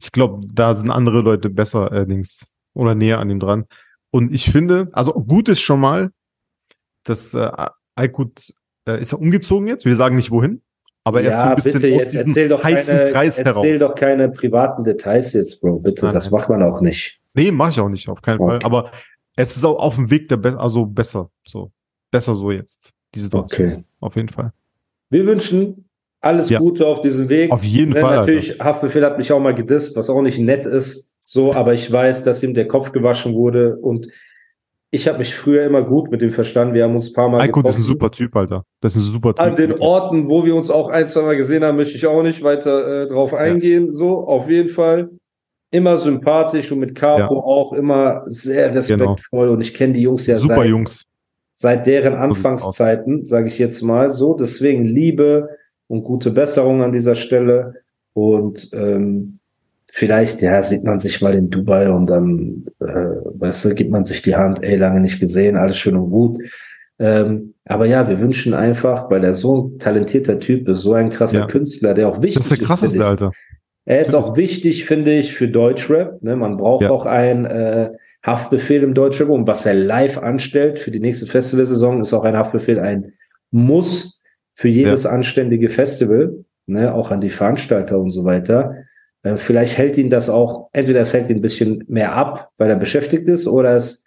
ich 0.00 0.12
glaube, 0.12 0.46
da 0.52 0.74
sind 0.74 0.90
andere 0.90 1.22
Leute 1.22 1.50
besser 1.50 1.90
allerdings 1.90 2.53
oder 2.74 2.94
näher 2.94 3.18
an 3.18 3.30
ihm 3.30 3.40
dran. 3.40 3.64
Und 4.10 4.32
ich 4.32 4.50
finde, 4.50 4.88
also 4.92 5.12
gut 5.12 5.48
ist 5.48 5.60
schon 5.60 5.80
mal, 5.80 6.10
dass 7.04 7.34
äh, 7.34 7.50
Aykut 7.96 8.52
äh, 8.88 9.00
ist 9.00 9.12
ja 9.12 9.18
umgezogen 9.18 9.66
jetzt. 9.66 9.84
Wir 9.84 9.96
sagen 9.96 10.16
nicht 10.16 10.30
wohin, 10.30 10.62
aber 11.04 11.22
er 11.22 11.32
ist 11.32 11.40
so 11.40 11.46
ein 11.46 11.54
bisschen 11.56 11.80
bitte, 11.82 11.96
aus 11.96 12.04
diesem 12.08 12.26
erzähl 12.28 12.48
doch 12.48 12.62
heißen 12.64 12.98
keine, 12.98 13.10
Kreis 13.10 13.38
erzähl 13.38 13.64
heraus. 13.72 13.88
doch 13.90 13.94
keine 13.94 14.28
privaten 14.30 14.84
Details 14.84 15.32
jetzt, 15.32 15.60
Bro, 15.60 15.80
bitte, 15.80 16.04
Nein, 16.06 16.14
das 16.14 16.30
nein. 16.30 16.40
macht 16.40 16.48
man 16.48 16.62
auch 16.62 16.80
nicht. 16.80 17.20
Nee, 17.34 17.50
mache 17.50 17.70
ich 17.70 17.80
auch 17.80 17.88
nicht, 17.88 18.08
auf 18.08 18.22
keinen 18.22 18.38
Fall. 18.38 18.56
Okay. 18.56 18.66
Aber 18.66 18.90
es 19.36 19.56
ist 19.56 19.64
auch 19.64 19.78
auf 19.78 19.96
dem 19.96 20.10
Weg 20.10 20.28
der 20.28 20.36
Be 20.36 20.58
also 20.58 20.86
besser, 20.86 21.28
so 21.46 21.72
besser 22.10 22.34
so 22.36 22.52
jetzt 22.52 22.90
die 23.14 23.20
Situation. 23.20 23.68
Okay. 23.72 23.84
Auf 24.00 24.16
jeden 24.16 24.28
Fall. 24.28 24.52
Wir 25.10 25.26
wünschen 25.26 25.88
alles 26.20 26.48
Ja. 26.48 26.58
Gute 26.58 26.86
auf 26.86 27.00
diesem 27.00 27.28
Weg. 27.28 27.50
Auf 27.50 27.62
jeden 27.64 27.92
Ne, 27.92 28.00
Fall. 28.00 28.16
Natürlich, 28.16 28.58
Haftbefehl 28.60 29.04
hat 29.04 29.18
mich 29.18 29.30
auch 29.32 29.40
mal 29.40 29.54
gedisst, 29.54 29.96
was 29.96 30.08
auch 30.08 30.22
nicht 30.22 30.38
nett 30.38 30.64
ist. 30.66 31.12
So, 31.24 31.52
aber 31.52 31.74
ich 31.74 31.90
weiß, 31.90 32.24
dass 32.24 32.42
ihm 32.42 32.54
der 32.54 32.68
Kopf 32.68 32.92
gewaschen 32.92 33.34
wurde 33.34 33.76
und 33.76 34.08
ich 34.94 35.08
habe 35.08 35.18
mich 35.18 35.34
früher 35.34 35.64
immer 35.64 35.82
gut 35.82 36.10
mit 36.12 36.22
ihm 36.22 36.30
verstanden. 36.30 36.72
Wir 36.72 36.84
haben 36.84 36.94
uns 36.94 37.10
ein 37.10 37.14
paar 37.14 37.28
Mal 37.28 37.40
Alter. 37.40 37.48
Aykut 37.48 37.66
ist 37.66 37.78
ein 37.78 37.82
super 37.82 38.12
Typ, 38.12 38.36
Alter. 38.36 38.64
Das 38.80 38.94
ist 38.94 39.06
ein 39.06 39.10
super 39.10 39.34
Typ. 39.34 39.44
An 39.44 39.56
den 39.56 39.72
Orten, 39.80 40.28
wo 40.28 40.44
wir 40.44 40.54
uns 40.54 40.70
auch 40.70 40.88
ein, 40.88 41.08
zwei 41.08 41.22
Mal 41.22 41.36
gesehen 41.36 41.64
haben, 41.64 41.76
möchte 41.76 41.96
ich 41.96 42.06
auch 42.06 42.22
nicht 42.22 42.44
weiter 42.44 43.02
äh, 43.02 43.06
drauf 43.08 43.34
eingehen. 43.34 43.90
So, 43.90 44.24
auf 44.24 44.48
jeden 44.48 44.68
Fall. 44.68 45.10
Immer 45.72 45.96
sympathisch 45.96 46.70
und 46.70 46.78
mit 46.78 46.94
Capo 46.94 47.18
Ja. 47.18 47.26
Genau. 47.26 47.40
auch 47.40 47.72
immer 47.72 48.22
sehr 48.26 48.72
respektvoll. 48.72 49.48
Und 49.48 49.60
ich 49.62 49.74
kenne 49.74 49.94
die 49.94 50.02
Jungs 50.02 50.28
ja 50.28 50.36
super 50.36 50.58
seit, 50.58 50.66
Jungs. 50.66 51.06
seit 51.56 51.86
deren. 51.88 52.14
Anfangszeiten, 52.14 53.24
sage 53.24 53.48
ich 53.48 53.58
jetzt 53.58 53.82
mal 53.82 54.12
so. 54.12 54.34
Deswegen 54.34 54.84
Liebe 54.84 55.48
und 55.88 56.04
gute 56.04 56.30
Besserung 56.30 56.84
an 56.84 56.92
dieser 56.92 57.16
Stelle. 57.16 57.74
Und 58.12 58.70
ähm, 58.72 59.40
vielleicht, 59.90 60.42
ja, 60.42 60.60
sieht 60.62 60.84
man 60.84 60.98
sich 60.98 61.20
mal 61.20 61.34
in 61.34 61.50
Dubai 61.50 61.90
und 61.90 62.06
dann, 62.06 62.64
äh, 62.80 62.84
weißt 62.86 63.64
du, 63.66 63.74
gibt 63.74 63.90
man 63.90 64.04
sich 64.04 64.22
die 64.22 64.34
Hand, 64.36 64.62
ey, 64.62 64.76
lange 64.76 65.00
nicht 65.00 65.20
gesehen, 65.20 65.56
alles 65.56 65.78
schön 65.78 65.96
und 65.96 66.10
gut. 66.10 66.42
Ähm, 66.98 67.54
aber 67.64 67.86
ja, 67.86 68.08
wir 68.08 68.20
wünschen 68.20 68.54
einfach, 68.54 69.10
weil 69.10 69.24
er 69.24 69.34
so 69.34 69.68
ein 69.74 69.78
talentierter 69.78 70.38
Typ 70.38 70.68
ist, 70.68 70.80
so 70.80 70.94
ein 70.94 71.10
krasser 71.10 71.40
Ja. 71.40 71.46
Künstler, 71.46 71.94
der 71.94 72.08
auch 72.08 72.18
wichtig 72.22 72.36
Das 72.36 72.50
ist 72.52 72.60
der 72.60 72.66
krasseste, 72.66 72.98
ich. 72.98 73.04
Alter. 73.04 73.32
Er 73.86 74.00
ist 74.00 74.14
auch 74.14 74.36
wichtig, 74.36 74.84
finde 74.86 75.12
ich, 75.12 75.34
für 75.34 75.48
Deutschrap. 75.48 76.22
Ne? 76.22 76.36
Man 76.36 76.56
braucht 76.56 76.84
Ja. 76.84 76.90
auch 76.90 77.04
einen 77.04 77.44
äh, 77.44 77.90
Haftbefehl 78.24 78.82
im 78.82 78.94
Deutschrap. 78.94 79.28
Und 79.28 79.46
was 79.46 79.66
er 79.66 79.74
live 79.74 80.18
anstellt 80.18 80.78
für 80.78 80.90
die 80.90 81.00
nächste 81.00 81.26
Festivalsaison, 81.26 82.00
ist 82.00 82.14
auch 82.14 82.24
ein 82.24 82.36
Haftbefehl 82.36 82.78
ein 82.78 83.12
Muss 83.50 84.22
für 84.54 84.68
jedes 84.68 85.04
anständige 85.04 85.68
Festival, 85.68 86.44
ne? 86.66 86.94
auch 86.94 87.10
an 87.10 87.20
die 87.20 87.28
Veranstalter 87.28 87.98
und 87.98 88.10
so 88.10 88.24
weiter. 88.24 88.74
Äh, 89.24 89.36
vielleicht 89.36 89.76
hält 89.76 89.98
ihn 89.98 90.10
das 90.10 90.28
auch, 90.28 90.68
entweder 90.72 91.00
es 91.00 91.12
hält 91.12 91.28
ihn 91.30 91.38
ein 91.38 91.42
bisschen 91.42 91.82
mehr 91.88 92.14
ab, 92.14 92.50
weil 92.58 92.70
er 92.70 92.76
beschäftigt 92.76 93.26
ist, 93.28 93.48
oder 93.48 93.74
es 93.74 94.04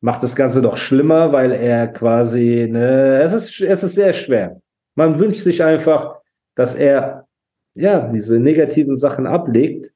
macht 0.00 0.22
das 0.22 0.36
Ganze 0.36 0.60
doch 0.60 0.76
schlimmer, 0.76 1.32
weil 1.32 1.52
er 1.52 1.88
quasi, 1.88 2.68
ne, 2.70 3.22
es 3.22 3.32
ist, 3.32 3.60
es 3.62 3.82
ist 3.82 3.94
sehr 3.94 4.12
schwer. 4.12 4.60
Man 4.96 5.18
wünscht 5.18 5.42
sich 5.42 5.64
einfach, 5.64 6.16
dass 6.54 6.74
er 6.74 7.26
ja, 7.74 8.08
diese 8.08 8.38
negativen 8.38 8.96
Sachen 8.96 9.26
ablegt, 9.26 9.92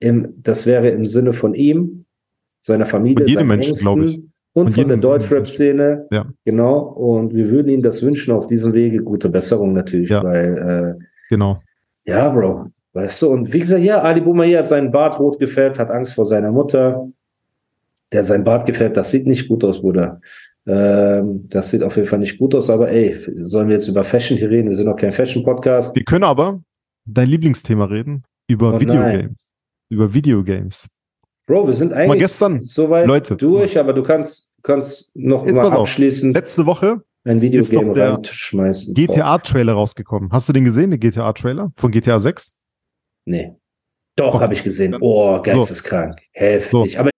im, 0.00 0.34
das 0.42 0.66
wäre 0.66 0.88
im 0.88 1.06
Sinne 1.06 1.32
von 1.32 1.54
ihm, 1.54 2.06
seiner 2.60 2.86
Familie, 2.86 3.20
Von 3.24 3.28
jedem 3.28 3.46
Menschen, 3.46 3.74
glaube 3.74 4.04
ich. 4.04 4.14
Ängsten 4.14 4.32
und 4.54 4.72
Von 4.74 4.88
der 4.88 4.96
Deutschrap-Szene. 4.96 6.08
Ja. 6.10 6.26
Genau. 6.44 6.78
Und 6.80 7.32
wir 7.34 7.48
würden 7.50 7.68
ihm 7.68 7.80
das 7.80 8.02
wünschen 8.02 8.32
auf 8.32 8.46
diesem 8.48 8.72
Wege. 8.72 9.02
Gute 9.02 9.28
Besserung 9.28 9.72
natürlich, 9.72 10.10
Ja. 10.10 10.24
weil 10.24 10.98
äh, 10.98 11.04
Genau. 11.28 11.60
Ja, 12.04 12.28
Bro. 12.30 12.66
Weißt 12.94 13.22
du, 13.22 13.28
und 13.28 13.52
wie 13.52 13.60
gesagt, 13.60 13.82
ja, 13.82 14.00
Ali 14.02 14.20
Boumaier 14.20 14.60
hat 14.60 14.68
seinen 14.68 14.90
Bart 14.90 15.18
rot 15.18 15.38
gefärbt, 15.38 15.78
hat 15.78 15.90
Angst 15.90 16.14
vor 16.14 16.24
seiner 16.24 16.50
Mutter. 16.50 17.08
Der 18.12 18.20
hat 18.20 18.26
seinen 18.26 18.44
Bart 18.44 18.66
gefärbt, 18.66 18.96
das 18.96 19.10
sieht 19.10 19.26
nicht 19.26 19.48
gut 19.48 19.62
aus, 19.64 19.80
Bruder. 19.82 20.20
Ähm, 20.66 21.46
das 21.48 21.70
sieht 21.70 21.82
auf 21.82 21.96
jeden 21.96 22.08
Fall 22.08 22.18
nicht 22.18 22.38
gut 22.38 22.54
aus, 22.54 22.68
aber 22.70 22.90
ey, 22.90 23.16
sollen 23.42 23.68
wir 23.68 23.76
jetzt 23.76 23.88
über 23.88 24.04
Fashion 24.04 24.36
hier 24.36 24.50
reden? 24.50 24.68
Wir 24.68 24.76
sind 24.76 24.86
noch 24.86 24.96
kein 24.96 25.12
Fashion-Podcast. 25.12 25.94
Wir 25.94 26.04
können 26.04 26.24
aber 26.24 26.60
dein 27.04 27.28
Lieblingsthema 27.28 27.86
reden 27.86 28.24
über 28.48 28.74
Oh 28.74 28.80
Videogames. 28.80 29.50
Über 29.90 30.12
Videogames. 30.12 30.90
Bro, 31.46 31.66
wir 31.66 31.74
sind 31.74 31.92
Mal 31.92 32.00
eigentlich 32.00 32.20
gestern, 32.20 32.60
soweit 32.60 33.06
Leute. 33.06 33.36
durch, 33.36 33.78
aber 33.78 33.94
du 33.94 34.02
kannst, 34.02 34.52
kannst 34.62 35.10
noch 35.16 35.46
Jetzt 35.46 35.56
mal 35.56 35.62
pass 35.62 35.72
auf. 35.72 35.98
letzte 35.98 36.66
Woche 36.66 37.02
ein 37.24 37.40
ist 37.40 37.70
Videogame 37.72 37.86
doch 37.86 37.94
der 37.94 38.14
reinschmeißen. 38.14 38.94
GTA-Trailer 38.94 39.72
rausgekommen. 39.72 40.30
Hast 40.32 40.48
du 40.48 40.52
den 40.52 40.64
gesehen, 40.64 40.90
den 40.90 41.00
GTA-Trailer 41.00 41.70
von 41.74 41.90
GTA 41.90 42.18
6? 42.18 42.60
Nee. 43.28 43.52
Doch, 44.16 44.34
Okay. 44.34 44.42
habe 44.42 44.54
ich 44.54 44.64
gesehen. 44.64 44.96
Oh, 45.00 45.40
geisteskrank. 45.42 46.18
Heftig. 46.32 46.98
Aber 46.98 47.10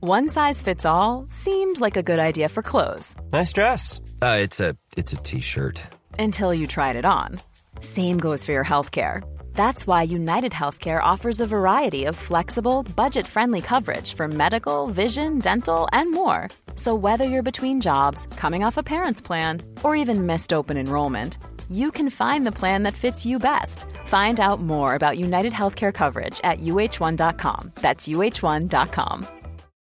One 0.00 0.28
size 0.28 0.62
fits 0.62 0.84
all 0.84 1.24
seemed 1.28 1.80
like 1.80 1.96
a 1.96 2.02
good 2.02 2.18
idea 2.20 2.48
for 2.48 2.62
clothes 2.62 3.16
Nice 3.32 3.52
dress. 3.52 4.00
Uh, 4.22 4.38
it's 4.42 4.60
a 4.60 4.76
it's 4.96 5.12
a 5.12 5.16
t-shirt. 5.16 5.82
until 6.18 6.54
you 6.54 6.66
tried 6.66 6.96
it 6.96 7.04
on. 7.04 7.40
Same 7.80 8.18
goes 8.18 8.44
for 8.44 8.52
your 8.52 8.64
healthcare. 8.64 9.22
That's 9.54 9.86
why 9.86 10.02
United 10.02 10.52
Healthcare 10.52 11.02
offers 11.02 11.40
a 11.40 11.46
variety 11.46 12.04
of 12.04 12.14
flexible, 12.14 12.82
budget 12.94 13.26
friendly 13.26 13.60
coverage 13.62 14.12
for 14.14 14.28
medical, 14.28 14.86
vision, 14.88 15.38
dental, 15.40 15.88
and 15.92 16.12
more. 16.12 16.48
So, 16.74 16.94
whether 16.94 17.24
you're 17.24 17.42
between 17.42 17.80
jobs, 17.80 18.26
coming 18.36 18.62
off 18.64 18.76
a 18.76 18.82
parent's 18.82 19.20
plan, 19.22 19.62
or 19.82 19.96
even 19.96 20.26
missed 20.26 20.52
open 20.52 20.76
enrollment, 20.76 21.38
you 21.70 21.90
can 21.90 22.10
find 22.10 22.46
the 22.46 22.52
plan 22.60 22.82
that 22.82 22.94
fits 22.94 23.24
you 23.26 23.38
best. 23.38 23.86
Find 24.04 24.38
out 24.38 24.60
more 24.60 24.94
about 24.94 25.18
United 25.18 25.52
Healthcare 25.52 25.92
coverage 25.92 26.40
at 26.44 26.60
uh1.com. 26.60 27.72
That's 27.80 28.06
uh1.com. 28.06 29.26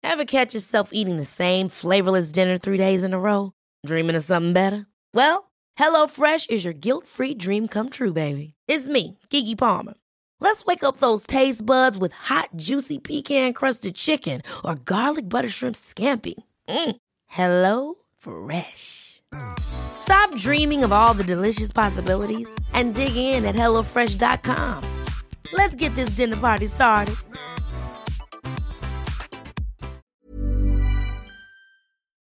Ever 0.04 0.26
catch 0.26 0.54
yourself 0.54 0.90
eating 0.94 1.18
the 1.18 1.26
same 1.26 1.68
flavorless 1.68 2.32
dinner 2.32 2.58
three 2.58 2.78
days 2.78 3.04
in 3.04 3.14
a 3.14 3.20
row? 3.20 3.52
Dreaming 3.86 4.16
of 4.16 4.24
something 4.24 4.54
better? 4.54 4.86
Well, 5.14 5.52
HelloFresh 5.80 6.50
is 6.50 6.64
your 6.64 6.74
guilt 6.74 7.06
free 7.08 7.34
dream 7.34 7.68
come 7.68 7.90
true, 7.90 8.14
baby. 8.14 8.54
It's 8.68 8.88
me, 8.88 9.18
Kiki 9.30 9.56
Palmer. 9.56 9.96
Let's 10.40 10.64
wake 10.66 10.84
up 10.84 10.98
those 10.98 11.26
taste 11.26 11.66
buds 11.66 11.98
with 11.98 12.12
hot, 12.12 12.50
juicy 12.56 13.00
pecan 13.00 13.54
crusted 13.54 13.96
chicken 13.96 14.42
or 14.64 14.76
garlic 14.76 15.28
butter 15.28 15.50
shrimp 15.50 15.76
scampi. 15.76 16.36
Mm. 16.70 16.96
Hello 17.28 17.96
Fresh. 18.18 19.15
Stop 20.00 20.36
dreaming 20.38 20.84
of 20.84 20.92
all 20.92 21.14
the 21.14 21.24
delicious 21.24 21.72
possibilities 21.72 22.50
and 22.74 22.94
dig 22.94 23.16
in 23.16 23.46
at 23.46 23.56
HelloFresh.com. 23.56 24.84
Let's 25.54 25.76
get 25.76 25.94
this 25.96 26.16
dinner 26.16 26.38
party 26.38 26.68
started. 26.68 27.16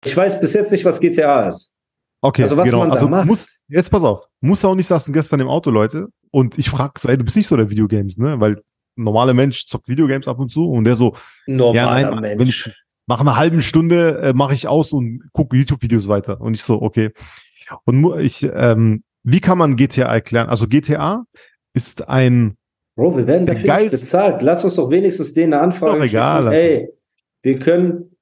ich 0.05 0.17
weiß 0.17 0.41
bis 0.41 0.53
jetzt 0.55 0.71
nicht, 0.73 0.85
was 0.85 1.01
GTA 1.01 1.49
ist. 1.49 1.75
Okay, 2.21 2.43
Also 2.43 2.57
was 2.57 2.65
genau. 2.71 2.81
man 2.81 2.89
da 2.89 2.95
also 2.95 3.09
macht. 3.09 3.27
muss, 3.27 3.59
jetzt 3.69 3.91
pass 3.91 4.03
auf, 4.03 4.27
muss 4.41 4.65
auch 4.65 4.75
nicht 4.75 4.87
saßen 4.87 5.13
gestern 5.13 5.41
im 5.41 5.49
Auto, 5.49 5.71
Leute. 5.71 6.09
Und 6.31 6.59
ich 6.59 6.71
frag 6.71 6.99
so, 6.99 7.09
ey, 7.09 7.19
du 7.19 7.25
bist 7.25 7.37
nicht 7.37 7.47
so 7.47 7.57
der 7.57 7.71
Videogames, 7.71 8.17
ne? 8.19 8.41
Weil 8.41 8.57
ein 8.97 9.05
normaler 9.05 9.35
Mensch 9.35 9.67
zockt 9.67 9.89
Videogames 9.89 10.27
ab 10.29 10.39
und 10.39 10.51
zu 10.51 10.71
und 10.71 10.85
der 10.85 10.95
so, 10.95 11.15
Normaler 11.47 12.01
ja, 12.01 12.11
nein, 12.11 12.21
Mensch. 12.21 12.39
wenn 12.41 12.49
ich 12.49 12.84
nach 13.07 13.21
einer 13.21 13.37
halben 13.37 13.63
Stunde 13.63 14.21
äh, 14.21 14.33
mache 14.33 14.55
ich 14.55 14.69
aus 14.69 14.93
und 14.93 15.29
gucke 15.33 15.57
YouTube-Videos 15.57 16.09
weiter. 16.09 16.41
Und 16.41 16.55
ich 16.55 16.63
so, 16.63 16.81
okay. 16.81 17.13
Und 17.85 18.21
ich, 18.21 18.49
ähm, 18.55 19.05
wie 19.23 19.41
kann 19.41 19.59
man 19.59 19.77
GTA 19.77 20.13
erklären? 20.13 20.49
Also 20.49 20.69
GTA 20.69 21.25
ist 21.75 22.09
ein, 22.09 22.57
Bro, 22.97 23.17
wir 23.17 23.27
werden 23.27 23.47
dafür 23.47 23.79
nicht 23.79 23.91
bezahlt. 23.91 24.43
Lass 24.43 24.65
uns 24.65 24.77
doch 24.77 24.91
wenigstens 24.91 25.35
denen 25.35 25.55
eine 25.55 25.63
Anfrage 25.63 25.99
Doch 25.99 26.05
egal, 26.05 26.45
schicken. 26.45 26.55
Ey, 26.55 26.89
wir 27.43 27.59
können, 27.59 28.14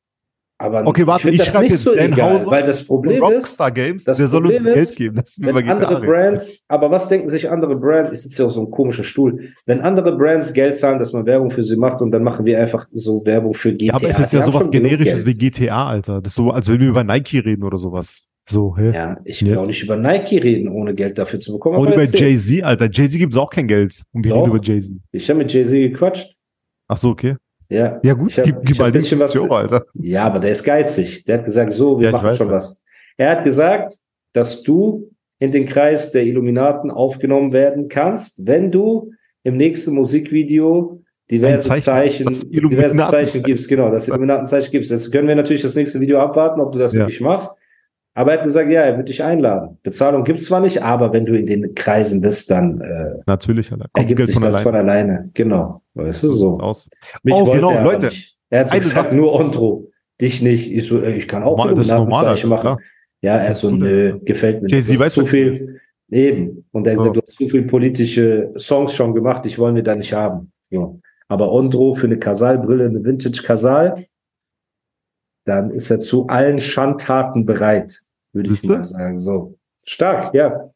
aber 0.62 0.86
Okay, 0.86 1.06
warte, 1.06 1.30
ich 1.30 1.38
das 1.38 1.48
schreibe 1.48 1.66
jetzt 1.66 1.84
so 1.84 1.94
Dan 1.94 2.12
egal, 2.12 2.40
Hauser 2.40 2.50
weil 2.50 2.62
das 2.62 2.86
Problem 2.86 3.16
ist, 3.16 3.22
Rockstar 3.22 3.70
Games, 3.70 4.04
das 4.04 4.18
der 4.18 4.28
soll 4.28 4.46
uns 4.46 4.54
Problem 4.56 4.74
Geld 4.74 4.88
ist, 4.88 4.96
geben. 4.96 5.16
Das 5.16 5.36
wenn 5.38 5.68
andere 5.68 6.00
Brands, 6.00 6.64
aber 6.68 6.90
was 6.90 7.08
denken 7.08 7.28
sich 7.28 7.50
andere 7.50 7.76
Brands? 7.76 8.12
Ich 8.12 8.22
sitze 8.22 8.42
ja 8.42 8.46
auf 8.46 8.52
so 8.52 8.60
einem 8.60 8.70
komischen 8.70 9.04
Stuhl. 9.04 9.40
Wenn 9.66 9.80
andere 9.80 10.16
Brands 10.16 10.52
Geld 10.52 10.76
zahlen, 10.76 10.98
dass 10.98 11.12
man 11.12 11.26
Werbung 11.26 11.50
für 11.50 11.62
sie 11.62 11.76
macht 11.76 12.00
und 12.00 12.10
dann 12.12 12.22
machen 12.22 12.44
wir 12.46 12.60
einfach 12.60 12.86
so 12.92 13.24
Werbung 13.24 13.54
für 13.54 13.72
GTA. 13.72 13.86
Ja, 13.86 13.94
aber 13.94 14.08
es 14.08 14.18
ist 14.18 14.32
ja 14.32 14.40
haben 14.40 14.52
sowas 14.52 14.70
generisches 14.70 15.26
wie 15.26 15.34
GTA, 15.34 15.86
Alter. 15.88 16.20
Das 16.20 16.32
ist 16.32 16.36
so, 16.36 16.50
als 16.50 16.68
wenn 16.68 16.80
wir 16.80 16.88
über 16.88 17.04
Nike 17.04 17.44
reden 17.44 17.64
oder 17.64 17.78
sowas. 17.78 18.28
So, 18.48 18.76
hä? 18.76 18.92
Ja, 18.92 19.18
ich 19.24 19.42
will 19.42 19.50
Jetzt? 19.50 19.58
auch 19.58 19.66
nicht 19.66 19.82
über 19.82 19.96
Nike 19.96 20.42
reden, 20.42 20.68
ohne 20.68 20.94
Geld 20.94 21.16
dafür 21.16 21.38
zu 21.38 21.52
bekommen. 21.52 21.78
Oder 21.78 21.94
über. 21.94 22.04
Jay-Z, 22.04 22.64
Alter. 22.64 22.88
Jay-Z 22.90 23.18
gibt 23.18 23.36
auch 23.36 23.50
kein 23.50 23.68
Geld. 23.68 24.02
Und 24.12 24.24
wir 24.24 24.32
Doch. 24.32 24.42
reden 24.42 24.56
über 24.56 24.62
Jay-Z. 24.62 24.96
Ich 25.12 25.28
habe 25.30 25.38
mit 25.38 25.52
Jay-Z 25.52 25.72
gequatscht. 25.72 26.34
Ach 26.88 26.96
so, 26.96 27.10
okay. 27.10 27.36
Ja. 27.72 28.00
Ja, 28.02 28.14
gut, 28.14 28.36
hab- 28.36 28.44
gib, 28.44 28.56
gib 28.64 28.78
mal 28.78 28.92
den 28.92 29.02
bisschen 29.02 29.18
was- 29.20 29.32
50 29.32 29.50
Euro, 29.50 29.60
Alter. 29.60 29.84
Ja, 29.94 30.24
aber 30.24 30.38
der 30.40 30.50
ist 30.52 30.62
geizig. 30.64 31.24
Der 31.24 31.38
hat 31.38 31.44
gesagt, 31.44 31.72
so, 31.72 31.98
wir 31.98 32.06
Ja, 32.06 32.12
machen 32.12 32.34
schon 32.34 32.50
was. 32.50 32.80
Er 33.16 33.30
hat 33.30 33.44
gesagt, 33.44 33.94
dass 34.32 34.62
du 34.62 35.10
in 35.38 35.50
den 35.52 35.66
Kreis 35.66 36.12
der 36.12 36.24
Illuminaten 36.24 36.90
aufgenommen 36.90 37.52
werden 37.52 37.88
kannst, 37.88 38.46
wenn 38.46 38.70
du 38.70 39.12
im 39.42 39.56
nächsten 39.56 39.94
Musikvideo 39.94 41.02
diverse 41.30 41.68
Zeichen, 41.68 41.82
Zeichen, 41.82 42.26
diverse. 42.52 42.96
Zeichen 42.96 43.42
gibst. 43.42 43.68
Genau, 43.68 43.90
das 43.90 44.06
Illuminatenzeichen 44.08 44.70
gibst. 44.70 44.90
Jetzt 44.90 45.10
können 45.10 45.28
wir 45.28 45.34
natürlich 45.34 45.62
das 45.62 45.74
nächste 45.74 45.98
Video 46.00 46.18
abwarten, 46.20 46.60
ob 46.60 46.72
du 46.72 46.78
das 46.78 46.92
Ja. 46.92 47.00
wirklich 47.00 47.20
machst. 47.20 47.58
Aber 48.14 48.32
er 48.32 48.38
hat 48.38 48.44
gesagt, 48.44 48.70
ja, 48.70 48.82
er 48.82 48.96
wird 48.98 49.08
dich 49.08 49.22
einladen. 49.22 49.78
Bezahlung 49.82 50.24
gibt's 50.24 50.44
zwar 50.44 50.60
nicht, 50.60 50.82
aber 50.82 51.12
wenn 51.14 51.24
du 51.24 51.36
in 51.38 51.46
den 51.46 51.74
Kreisen 51.74 52.20
bist, 52.20 52.50
dann 52.50 52.80
äh, 52.82 53.14
Natürlich. 53.26 53.70
Kommt 53.70 53.86
ergibt 53.96 54.18
Geld 54.18 54.26
sich 54.28 54.34
von 54.34 54.42
das 54.42 54.56
alleine. 54.56 54.64
von 54.70 54.74
alleine. 54.74 55.30
Genau. 55.34 55.82
Weißt 55.94 56.22
du, 56.24 56.32
so. 56.34 56.52
Aus. 56.58 56.90
Mich 57.22 57.34
Oh, 57.34 57.44
genau, 57.50 57.70
er 57.72 57.82
Leute. 57.84 58.06
Nicht. 58.06 58.36
Er 58.50 58.60
hat 58.60 58.68
so 58.68 58.76
gesagt, 58.76 59.06
Sache. 59.06 59.16
nur 59.16 59.32
Ontro. 59.32 59.88
Dich 60.20 60.42
nicht. 60.42 60.70
Ich 60.70 60.86
so, 60.86 61.00
ey, 61.00 61.14
ich 61.14 61.26
kann 61.26 61.42
auch 61.42 61.56
Normal, 61.56 61.74
das 61.74 61.86
ist 61.86 61.92
normal, 61.92 62.36
machen. 62.46 62.76
Ja, 63.22 63.36
er 63.36 63.54
so, 63.54 63.70
nö, 63.70 64.18
gefällt 64.24 64.62
mir 64.62 64.68
Jay-Z 64.68 64.90
nicht. 64.90 65.00
Weiß, 65.00 65.14
zu 65.14 65.24
viel. 65.24 65.78
Eben. 66.10 66.66
Und 66.72 66.86
er 66.86 66.92
hat 66.92 66.98
So. 66.98 67.04
gesagt, 67.12 67.16
du 67.16 67.20
hast 67.26 67.36
zu 67.38 67.48
viel 67.48 67.62
politische 67.62 68.52
Songs 68.58 68.94
schon 68.94 69.14
gemacht, 69.14 69.46
ich 69.46 69.58
wollen 69.58 69.74
wir 69.74 69.82
da 69.82 69.94
nicht 69.94 70.12
haben. 70.12 70.52
So. 70.70 71.00
Aber 71.28 71.50
Ondro 71.50 71.94
für 71.94 72.06
eine 72.06 72.18
Casal-Brille, 72.18 72.84
eine 72.84 73.02
Vintage 73.02 73.42
Casal, 73.42 74.04
dann 75.44 75.70
ist 75.70 75.90
er 75.90 76.00
zu 76.00 76.26
allen 76.28 76.60
Schandtaten 76.60 77.46
bereit, 77.46 78.00
würde 78.32 78.50
ich 78.50 78.62
mal 78.64 78.84
sagen. 78.84 79.16
So. 79.16 79.58
Stark, 79.84 80.32
ja. 80.34 80.70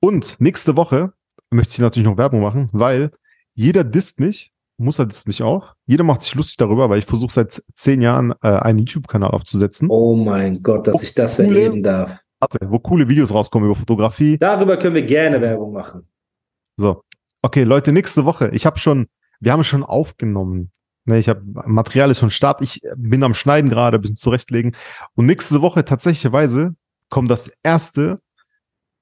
Und 0.00 0.40
nächste 0.40 0.76
Woche 0.76 1.12
möchte 1.50 1.72
ich 1.72 1.78
natürlich 1.80 2.08
noch 2.08 2.16
Werbung 2.16 2.40
machen, 2.40 2.68
weil 2.72 3.10
jeder 3.54 3.82
disst 3.82 4.20
mich, 4.20 4.52
muss 4.76 4.98
er 5.00 5.06
disst 5.06 5.26
mich 5.26 5.42
auch. 5.42 5.74
Jeder 5.86 6.04
macht 6.04 6.22
sich 6.22 6.34
lustig 6.36 6.56
darüber, 6.58 6.88
weil 6.88 7.00
ich 7.00 7.06
versuche 7.06 7.32
seit 7.32 7.60
zehn 7.74 8.00
Jahren 8.00 8.32
äh, 8.42 8.48
einen 8.48 8.78
YouTube-Kanal 8.78 9.30
aufzusetzen, 9.32 9.88
Oh 9.90 10.14
mein 10.14 10.62
Gott, 10.62 10.86
dass 10.86 11.02
ich 11.02 11.14
das 11.14 11.36
Coole- 11.36 11.48
erleben 11.48 11.82
darf. 11.82 12.20
Warte, 12.38 12.58
wo 12.70 12.78
coole 12.78 13.08
Videos 13.08 13.34
rauskommen 13.34 13.68
über 13.68 13.74
Fotografie. 13.74 14.38
Darüber 14.38 14.76
können 14.76 14.94
wir 14.94 15.02
gerne 15.02 15.40
Werbung 15.40 15.72
machen. 15.72 16.06
So. 16.76 17.02
Okay, 17.42 17.64
Leute, 17.64 17.92
nächste 17.92 18.24
Woche. 18.24 18.50
Ich 18.52 18.64
habe 18.64 18.78
schon, 18.78 19.08
wir 19.40 19.52
haben 19.52 19.64
schon 19.64 19.82
aufgenommen. 19.82 20.70
Ne, 21.08 21.18
ich 21.18 21.30
habe 21.30 21.40
Material 21.64 22.10
ist 22.10 22.18
schon 22.18 22.30
start. 22.30 22.60
Ich 22.60 22.82
bin 22.94 23.22
am 23.22 23.32
Schneiden 23.32 23.70
gerade, 23.70 23.96
ein 23.96 24.00
bisschen 24.02 24.18
zurechtlegen. 24.18 24.76
Und 25.14 25.24
nächste 25.24 25.62
Woche 25.62 25.82
tatsächlicherweise 25.82 26.74
kommt 27.08 27.30
das 27.30 27.50
erste 27.62 28.18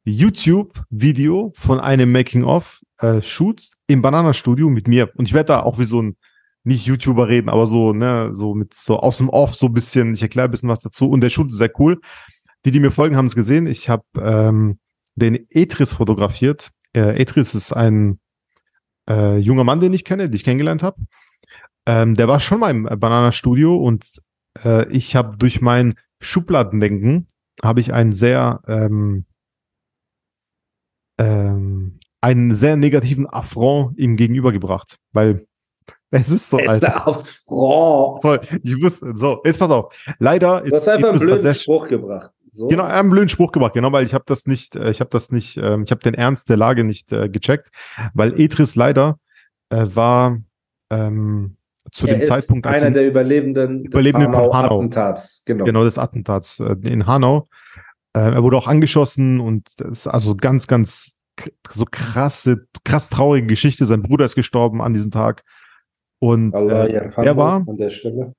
YouTube-Video 0.05 1.53
von 1.57 1.81
einem 1.81 2.13
Making-of-Shoot 2.13 3.71
im 3.89 4.03
Banana-Studio 4.03 4.71
mit 4.71 4.87
mir. 4.87 5.11
Und 5.17 5.27
ich 5.27 5.35
werde 5.35 5.49
da 5.49 5.63
auch 5.65 5.81
wie 5.81 5.85
so 5.85 6.01
ein, 6.01 6.17
nicht 6.63 6.87
YouTuber 6.87 7.27
reden, 7.27 7.49
aber 7.49 7.67
so, 7.67 7.93
ne, 7.93 8.31
so 8.33 8.55
mit 8.55 8.73
so 8.73 9.01
aus 9.01 9.19
dem 9.19 9.29
Off 9.29 9.57
so 9.57 9.67
ein 9.67 9.73
bisschen, 9.75 10.15
ich 10.15 10.23
erkläre 10.23 10.47
ein 10.47 10.53
bisschen 10.53 10.69
was 10.69 10.79
dazu. 10.79 11.11
Und 11.11 11.23
der 11.23 11.31
Shoot 11.31 11.51
ist 11.51 11.59
sehr 11.59 11.73
cool. 11.81 11.99
Die, 12.65 12.71
die 12.71 12.79
mir 12.79 12.93
folgen, 12.93 13.17
haben 13.17 13.27
es 13.27 13.35
gesehen. 13.35 13.67
Ich 13.67 13.89
habe 13.89 14.05
ähm, 14.21 14.79
den 15.17 15.45
Etris 15.51 15.93
fotografiert. 15.93 16.71
Äh, 16.95 17.21
Etris 17.21 17.57
ist 17.57 17.73
ein 17.73 18.21
äh, 19.09 19.39
junger 19.39 19.65
Mann, 19.65 19.81
den 19.81 19.93
ich 19.93 20.05
kenne, 20.05 20.29
den 20.29 20.37
ich 20.37 20.45
kennengelernt 20.45 20.85
habe. 20.85 20.99
Ähm, 21.87 22.15
der 22.15 22.29
war 22.29 22.41
schon 22.41 22.61
mal 22.61 22.71
im 22.71 22.85
Banana-Studio 22.85 23.77
und 23.77 24.21
äh, 24.65 24.89
ich 24.91 25.15
habe 25.17 25.37
durch 25.37 25.61
mein 25.61 25.95
Schubladendenken 26.21 27.29
habe 27.63 27.81
ich 27.81 27.93
einen 27.93 28.13
sehr 28.13 28.61
ähm, 28.67 29.25
ähm, 31.19 31.99
einen 32.21 32.55
sehr 32.55 32.77
negativen 32.77 33.27
Affront 33.29 33.99
ihm 33.99 34.17
gegenübergebracht, 34.17 34.97
weil 35.13 35.47
es 36.11 36.31
ist 36.31 36.51
so 36.51 36.59
alt. 36.59 36.85
Affront. 36.85 38.23
Voll. 38.23 38.41
Ich 38.63 38.81
wusste, 38.83 39.15
so, 39.15 39.41
jetzt 39.45 39.59
pass 39.59 39.71
auf. 39.71 39.95
Leider 40.19 40.63
ist 40.63 40.73
Du 40.73 40.77
hast 40.77 40.89
einfach 40.89 41.11
einen 41.11 41.21
blöden 41.21 41.55
Spruch 41.55 41.89
gebracht. 41.89 42.31
So. 42.53 42.69
Genau, 42.69 42.85
einen 42.85 43.11
blöden 43.11 43.29
Spruch 43.29 43.53
gemacht, 43.53 43.75
genau, 43.75 43.93
weil 43.93 44.07
ich 44.07 44.15
habe 44.15 44.25
das 44.27 44.47
nicht, 44.47 44.77
äh, 44.77 44.91
ich 44.91 45.01
habe 45.01 45.11
das 45.11 45.31
nicht, 45.31 45.59
ähm, 45.59 45.83
ich 45.85 45.91
habe 45.91 46.01
den 46.01 46.15
Ernst 46.15 46.49
der 46.49 46.57
Lage 46.57 46.85
nicht 46.85 47.13
äh, 47.13 47.29
gecheckt, 47.29 47.69
weil 48.15 48.41
Etris 48.41 48.77
leider 48.77 49.19
äh, 49.69 49.85
war 49.89 50.39
ähm, 50.91 51.56
zu 51.97 52.07
er 52.07 52.15
dem 52.15 52.25
Zeitpunkt, 52.25 52.67
einer 52.67 52.91
der 52.91 53.09
Überlebenden, 53.09 53.85
Überlebenden 53.85 54.33
von 54.33 54.53
Hanau. 54.53 54.79
Attentats. 54.79 55.43
Genau. 55.47 55.65
genau 55.65 55.85
des 55.85 55.97
Attentats 55.99 56.61
äh, 56.61 56.77
in 56.85 57.07
Hanau. 57.07 57.49
Äh, 58.13 58.33
er 58.35 58.43
wurde 58.43 58.59
auch 58.59 58.67
angeschossen 58.67 59.41
und 59.41 59.69
das 59.79 60.01
ist 60.01 60.07
also 60.07 60.37
ganz, 60.37 60.67
ganz 60.67 61.17
so 61.73 61.87
krasse, 61.91 62.67
krass 62.85 63.09
traurige 63.09 63.47
Geschichte. 63.47 63.87
Sein 63.87 64.03
Bruder 64.03 64.27
ist 64.27 64.35
gestorben 64.35 64.83
an 64.83 64.93
diesem 64.93 65.11
Tag. 65.11 65.43
Und 66.19 66.55
Allah 66.55 66.87
äh, 66.87 67.11
der 67.23 67.37
war, 67.37 67.65
an 67.67 67.77
der 67.77 67.91
Stelle. 67.91 68.35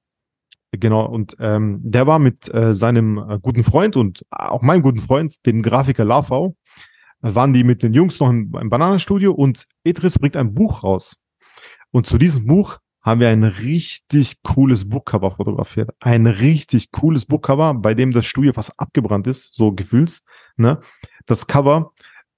genau, 0.71 1.05
und 1.05 1.35
ähm, 1.39 1.79
der 1.83 2.05
war 2.05 2.19
mit 2.19 2.53
äh, 2.53 2.73
seinem 2.73 3.17
äh, 3.17 3.39
guten 3.39 3.63
Freund 3.63 3.95
und 3.95 4.23
auch 4.29 4.61
meinem 4.61 4.83
guten 4.83 4.99
Freund, 4.99 5.35
dem 5.45 5.63
Grafiker 5.63 6.05
Lavau, 6.05 6.55
waren 7.21 7.53
die 7.53 7.63
mit 7.63 7.81
den 7.81 7.93
Jungs 7.93 8.19
noch 8.19 8.29
im, 8.29 8.55
im 8.59 8.69
Bananenstudio 8.69 9.31
und 9.31 9.65
Idris 9.83 10.19
bringt 10.19 10.35
ein 10.35 10.53
Buch 10.53 10.83
raus. 10.83 11.17
Und 11.91 12.05
zu 12.05 12.17
diesem 12.17 12.45
Buch 12.45 12.77
haben 13.07 13.21
wir 13.21 13.29
ein 13.29 13.45
richtig 13.45 14.43
cooles 14.43 14.89
Bookcover 14.89 15.31
fotografiert. 15.31 15.91
Ein 16.01 16.27
richtig 16.27 16.91
cooles 16.91 17.25
Bookcover, 17.25 17.73
bei 17.73 17.93
dem 17.93 18.11
das 18.11 18.25
Studio 18.25 18.51
fast 18.51 18.77
abgebrannt 18.77 19.27
ist, 19.27 19.53
so 19.53 19.71
gefühls. 19.71 20.23
Ne? 20.57 20.81
Das 21.25 21.47
Cover 21.47 21.93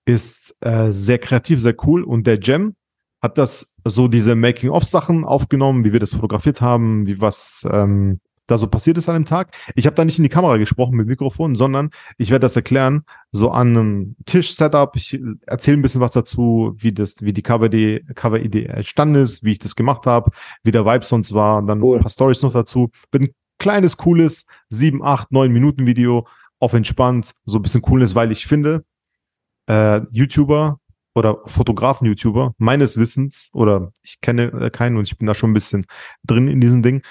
ist 0.05 0.55
äh, 0.61 0.91
sehr 0.91 1.17
kreativ, 1.17 1.59
sehr 1.59 1.73
cool 1.87 2.03
und 2.03 2.27
der 2.27 2.39
Jam 2.39 2.75
hat 3.19 3.39
das 3.39 3.77
so 3.83 4.07
diese 4.07 4.35
Making-of-Sachen 4.35 5.25
aufgenommen, 5.25 5.85
wie 5.85 5.91
wir 5.91 5.99
das 5.99 6.13
fotografiert 6.13 6.61
haben, 6.61 7.07
wie 7.07 7.19
was 7.19 7.67
ähm, 7.67 8.19
da 8.49 8.57
so 8.57 8.67
passiert 8.67 8.97
ist 8.97 9.09
an 9.09 9.15
dem 9.15 9.25
Tag. 9.25 9.55
Ich 9.75 9.85
habe 9.85 9.95
da 9.95 10.05
nicht 10.05 10.17
in 10.17 10.23
die 10.23 10.29
Kamera 10.29 10.57
gesprochen 10.57 10.95
mit 10.95 11.07
Mikrofon, 11.07 11.55
sondern 11.55 11.89
ich 12.17 12.31
werde 12.31 12.41
das 12.43 12.55
erklären, 12.55 13.03
so 13.31 13.51
an 13.51 13.67
einem 13.69 14.15
Tisch-Setup. 14.25 14.95
Ich 14.95 15.19
erzähle 15.45 15.77
ein 15.77 15.81
bisschen 15.81 16.01
was 16.01 16.11
dazu, 16.11 16.75
wie 16.77 16.91
das, 16.91 17.21
wie 17.21 17.33
die 17.33 17.41
Cover-Idee 17.41 18.05
Cover 18.15 18.37
-Idee 18.37 18.65
entstanden 18.67 19.15
ist, 19.15 19.43
wie 19.43 19.51
ich 19.51 19.59
das 19.59 19.75
gemacht 19.75 20.05
habe, 20.05 20.31
wie 20.63 20.71
der 20.71 20.85
Vibe 20.85 21.05
sonst 21.05 21.33
war, 21.33 21.61
dann 21.61 21.81
Cool. 21.81 21.97
ein 21.97 22.01
paar 22.01 22.09
Stories 22.09 22.41
noch 22.41 22.53
dazu. 22.53 22.89
Wird 23.11 23.23
ein 23.23 23.29
kleines, 23.59 23.97
cooles, 23.97 24.47
sieben, 24.69 25.03
acht, 25.03 25.31
neun 25.31 25.51
Minuten 25.51 25.85
Video 25.85 26.27
auf 26.59 26.73
entspannt, 26.73 27.35
so 27.45 27.59
ein 27.59 27.61
bisschen 27.61 27.81
Coolness, 27.81 28.15
weil 28.15 28.31
ich 28.31 28.47
finde, 28.47 28.83
äh, 29.67 30.01
YouTuber 30.11 30.79
oder 31.15 31.39
Fotografen-YouTuber 31.45 32.53
meines 32.57 32.97
Wissens 32.97 33.49
oder 33.53 33.91
ich 34.01 34.21
kenne 34.21 34.51
äh, 34.53 34.69
keinen 34.69 34.97
und 34.97 35.03
ich 35.03 35.17
bin 35.17 35.27
da 35.27 35.33
schon 35.33 35.51
ein 35.51 35.53
bisschen 35.53 35.85
drin 36.23 36.47
in 36.47 36.61
diesem 36.61 36.81
Ding. 36.81 37.01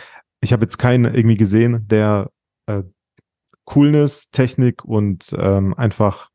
Ich 0.41 0.53
habe 0.53 0.63
jetzt 0.65 0.79
keinen 0.79 1.13
irgendwie 1.15 1.37
gesehen, 1.37 1.87
der 1.89 2.31
äh, 2.67 2.83
Coolness, 3.65 4.31
Technik 4.31 4.85
und 4.85 5.35
ähm, 5.39 5.75
einfach 5.75 6.31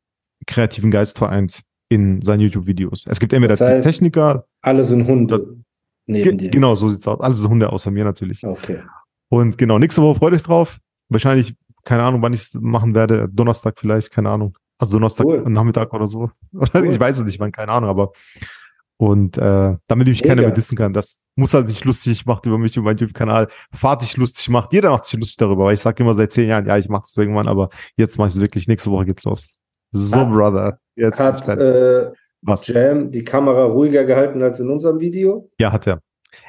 kreativen 0.46 0.90
Geist 0.90 1.18
vereint 1.18 1.62
in 1.88 2.22
seinen 2.22 2.40
YouTube-Videos. 2.40 3.06
Es 3.08 3.18
gibt 3.20 3.32
entweder 3.32 3.56
Das 3.56 3.68
heißt, 3.68 3.86
Techniker, 3.86 4.46
Alle 4.62 4.84
sind 4.84 5.06
Hunde 5.06 5.58
neben 6.06 6.38
dir. 6.38 6.50
genau, 6.50 6.74
so 6.74 6.88
sieht's 6.88 7.06
aus. 7.08 7.20
Alles 7.20 7.38
so 7.38 7.48
Hunde 7.48 7.70
außer 7.72 7.90
mir 7.90 8.04
natürlich. 8.04 8.44
Okay. 8.44 8.82
Und 9.30 9.58
genau, 9.58 9.78
nächste 9.78 10.02
Woche 10.02 10.18
freut 10.18 10.32
euch 10.34 10.42
drauf. 10.42 10.78
Wahrscheinlich, 11.08 11.54
keine 11.84 12.02
Ahnung, 12.02 12.22
wann 12.22 12.32
ich 12.32 12.42
es 12.42 12.54
machen 12.54 12.94
werde. 12.94 13.28
Donnerstag 13.32 13.78
vielleicht, 13.78 14.10
keine 14.10 14.30
Ahnung. 14.30 14.56
Also 14.78 14.92
Donnerstag 14.92 15.26
Cool. 15.26 15.48
Nachmittag 15.50 15.92
oder 15.92 16.06
so. 16.06 16.30
Cool. 16.52 16.86
Ich 16.86 17.00
weiß 17.00 17.18
es 17.18 17.24
nicht, 17.24 17.40
wann, 17.40 17.52
keine 17.52 17.72
Ahnung, 17.72 17.90
aber 17.90 18.12
und 18.96 19.36
äh, 19.38 19.76
damit 19.88 20.08
mich 20.08 20.22
keiner 20.22 20.42
mehr 20.42 20.50
dissen 20.52 20.76
kann, 20.76 20.92
das 20.92 21.20
muss 21.36 21.52
halt 21.54 21.68
nicht 21.68 21.84
lustig 21.84 22.26
macht 22.26 22.46
über 22.46 22.58
mich 22.58 22.78
und 22.78 22.84
meinen 22.84 22.98
YouTube-Kanal, 22.98 23.48
Fahrt 23.72 24.02
dich 24.02 24.16
lustig 24.16 24.48
macht. 24.48 24.72
Jeder 24.72 24.90
macht 24.90 25.04
sich 25.04 25.18
lustig 25.18 25.36
darüber, 25.38 25.64
weil 25.64 25.74
ich 25.74 25.80
sage 25.80 26.02
immer 26.02 26.14
seit 26.14 26.32
zehn 26.32 26.48
Jahren, 26.48 26.66
ja, 26.66 26.76
ich 26.78 26.88
mache 26.88 27.02
das 27.02 27.16
irgendwann, 27.16 27.48
aber 27.48 27.68
jetzt 27.96 28.18
mache 28.18 28.28
ich 28.28 28.34
es 28.34 28.40
wirklich. 28.40 28.68
Nächste 28.68 28.90
Woche 28.90 29.06
geht's 29.06 29.24
los. 29.24 29.56
So, 29.90 30.18
Hat- 30.18 30.32
Brother. 30.32 30.78
Jetzt 30.96 31.18
Hat 31.20 31.48
äh, 31.48 32.12
Was? 32.42 32.66
Jam 32.68 33.10
die 33.10 33.24
Kamera 33.24 33.64
ruhiger 33.64 34.04
gehalten 34.04 34.42
als 34.42 34.60
in 34.60 34.70
unserem 34.70 35.00
Video? 35.00 35.50
Ja, 35.58 35.72
hat 35.72 35.86
er. 35.86 36.00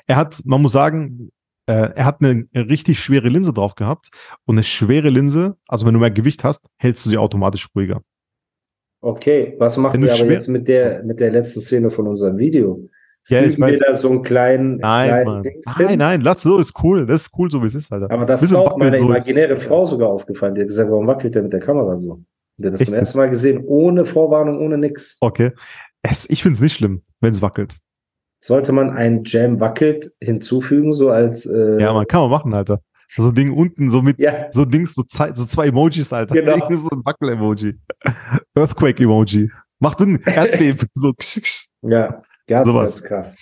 Er 0.07 0.15
hat, 0.17 0.41
man 0.45 0.61
muss 0.61 0.73
sagen, 0.73 1.31
äh, 1.67 1.89
er 1.95 2.05
hat 2.05 2.21
eine 2.21 2.45
richtig 2.53 2.99
schwere 2.99 3.27
Linse 3.29 3.53
drauf 3.53 3.73
gehabt 3.75 4.09
und 4.45 4.55
eine 4.55 4.63
schwere 4.63 5.09
Linse, 5.09 5.57
also 5.67 5.85
wenn 5.87 5.93
du 5.95 5.99
mehr 5.99 6.11
Gewicht 6.11 6.43
hast, 6.43 6.67
hältst 6.77 7.05
du 7.05 7.09
sie 7.09 7.17
automatisch 7.17 7.67
ruhiger. 7.75 8.01
Okay, 9.05 9.53
was 9.59 9.77
machen 9.77 10.01
wir 10.01 10.12
aber 10.12 10.25
jetzt 10.31 10.47
mit 10.47 10.67
der, 10.67 11.03
mit 11.03 11.19
der 11.19 11.29
letzten 11.29 11.59
Szene 11.62 11.91
von 11.91 12.07
unserem 12.07 12.39
Video? 12.39 12.89
Ja, 13.27 13.41
ich 13.43 13.59
weiß. 13.59 13.79
da 13.85 13.93
so 13.93 14.09
einen 14.09 14.24
kleinen, 14.24 14.77
Nein, 14.77 15.09
kleinen 15.43 15.62
Nein, 15.77 15.97
nein, 16.00 16.21
lass 16.21 16.41
so, 16.41 16.57
ist 16.57 16.74
cool. 16.83 17.05
Das 17.05 17.21
ist 17.21 17.32
cool, 17.38 17.51
so 17.51 17.62
wie 17.62 17.67
es 17.67 17.75
ist, 17.75 17.91
Alter. 17.93 18.10
Aber 18.10 18.25
das 18.25 18.41
ist 18.41 18.51
auch 18.56 18.77
meine 18.77 18.93
wackelt 18.93 19.08
so, 19.08 19.13
ist- 19.13 19.30
imaginäre 19.30 19.58
Frau 19.58 19.86
sogar 19.86 20.10
aufgefallen. 20.10 20.56
Die 20.56 20.62
hat 20.62 20.69
gesagt, 20.69 20.89
warum 20.89 21.06
wackelt 21.06 21.36
der 21.36 21.43
mit 21.43 21.53
der 21.53 21.60
Kamera 21.60 21.95
so? 21.95 22.19
Der 22.58 22.71
hat 22.71 22.80
das 22.80 22.88
zum 22.88 22.95
ersten 22.95 23.17
Mal 23.19 23.30
gesehen, 23.30 23.63
ohne 23.67 24.06
Vorwarnung, 24.06 24.60
ohne 24.60 24.77
nix. 24.80 25.17
Okay. 25.21 25.51
Es, 26.01 26.27
ich 26.27 26.41
finde 26.41 26.56
es 26.56 26.62
nicht 26.62 26.73
schlimm, 26.75 27.03
wenn 27.21 27.32
es 27.32 27.43
wackelt. 27.43 27.75
Sollte 28.43 28.71
man 28.71 28.89
ein 28.89 29.21
Jam 29.23 29.60
wackelt 29.60 30.12
hinzufügen, 30.19 30.93
so 30.93 31.10
als 31.10 31.45
äh, 31.45 31.80
Ja, 31.80 31.93
man 31.93 32.08
kann 32.08 32.21
man 32.21 32.32
machen, 32.32 32.53
Alter. 32.56 32.80
So 33.10 33.32
Ding 33.32 33.52
unten, 33.56 33.89
so 33.89 34.02
mit, 34.02 34.18
ja, 34.20 34.48
so 34.52 34.65
Dings, 34.65 34.94
so, 34.96 35.04
zwei- 35.04 35.34
so 35.34 35.46
zwei 35.46 35.68
Emojis, 35.68 36.12
Alter. 36.12 36.34
Genau. 36.36 36.52
Irgendwie 36.56 36.76
so 36.76 36.89
ein 36.89 37.02
Wackel-Emoji. 37.06 37.76
Earthquake-Emoji. 38.56 39.50
Macht 39.80 40.02
ein 40.02 40.20
Erdbeben. 40.26 40.88
so. 40.94 41.13
ja, 41.82 42.20
ganz, 42.48 42.68
ganz 42.68 43.04
krass. 43.04 43.36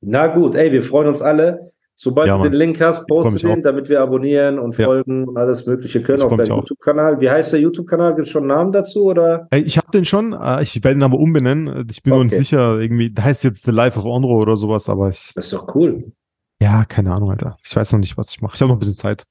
Na 0.00 0.26
gut, 0.28 0.54
ey, 0.54 0.72
wir 0.72 0.82
freuen 0.82 1.08
uns 1.08 1.22
alle. 1.22 1.70
Sobald 1.94 2.26
Ja, 2.26 2.36
du 2.38 2.44
den 2.44 2.54
Link 2.54 2.80
hast, 2.80 3.06
poste 3.06 3.36
den, 3.38 3.60
auch. 3.60 3.62
damit 3.62 3.88
wir 3.88 4.00
abonnieren 4.00 4.58
und 4.58 4.76
Ja. 4.76 4.86
folgen 4.86 5.28
und 5.28 5.36
alles 5.36 5.66
Mögliche 5.66 6.02
können 6.02 6.22
auf 6.22 6.34
deinem. 6.34 6.46
YouTube-Kanal. 6.46 7.20
Wie 7.20 7.30
heißt 7.30 7.52
der 7.52 7.60
YouTube-Kanal? 7.60 8.14
Gibt 8.16 8.26
es 8.26 8.32
schon 8.32 8.42
einen 8.42 8.48
Namen 8.48 8.72
dazu? 8.72 9.04
Oder? 9.04 9.46
Ich 9.54 9.76
habe 9.78 9.88
den 9.92 10.04
schon, 10.04 10.32
äh, 10.32 10.62
ich 10.62 10.82
werde 10.82 10.98
ihn 10.98 11.02
aber 11.04 11.18
umbenennen. 11.18 11.86
Ich 11.90 12.02
bin 12.02 12.12
mir 12.14 12.16
Okay. 12.16 12.24
nicht 12.24 12.36
sicher, 12.38 12.80
irgendwie, 12.80 13.12
da 13.12 13.22
heißt 13.24 13.44
jetzt 13.44 13.64
The 13.66 13.70
Life 13.70 13.96
of 13.98 14.04
Onro 14.06 14.40
oder 14.40 14.56
sowas, 14.56 14.88
aber 14.88 15.10
ich, 15.10 15.32
Das 15.34 15.44
ist 15.44 15.52
doch 15.52 15.72
cool. 15.76 16.10
Ja, 16.62 16.84
keine 16.84 17.12
Ahnung, 17.12 17.30
Alter. 17.30 17.56
Ich 17.64 17.74
weiß 17.74 17.92
noch 17.92 18.00
nicht, 18.00 18.16
was 18.16 18.30
ich 18.30 18.40
mache. 18.40 18.54
Ich 18.54 18.60
habe 18.60 18.68
noch 18.68 18.76
ein 18.76 18.78
bisschen 18.78 18.94
Zeit. 18.94 19.24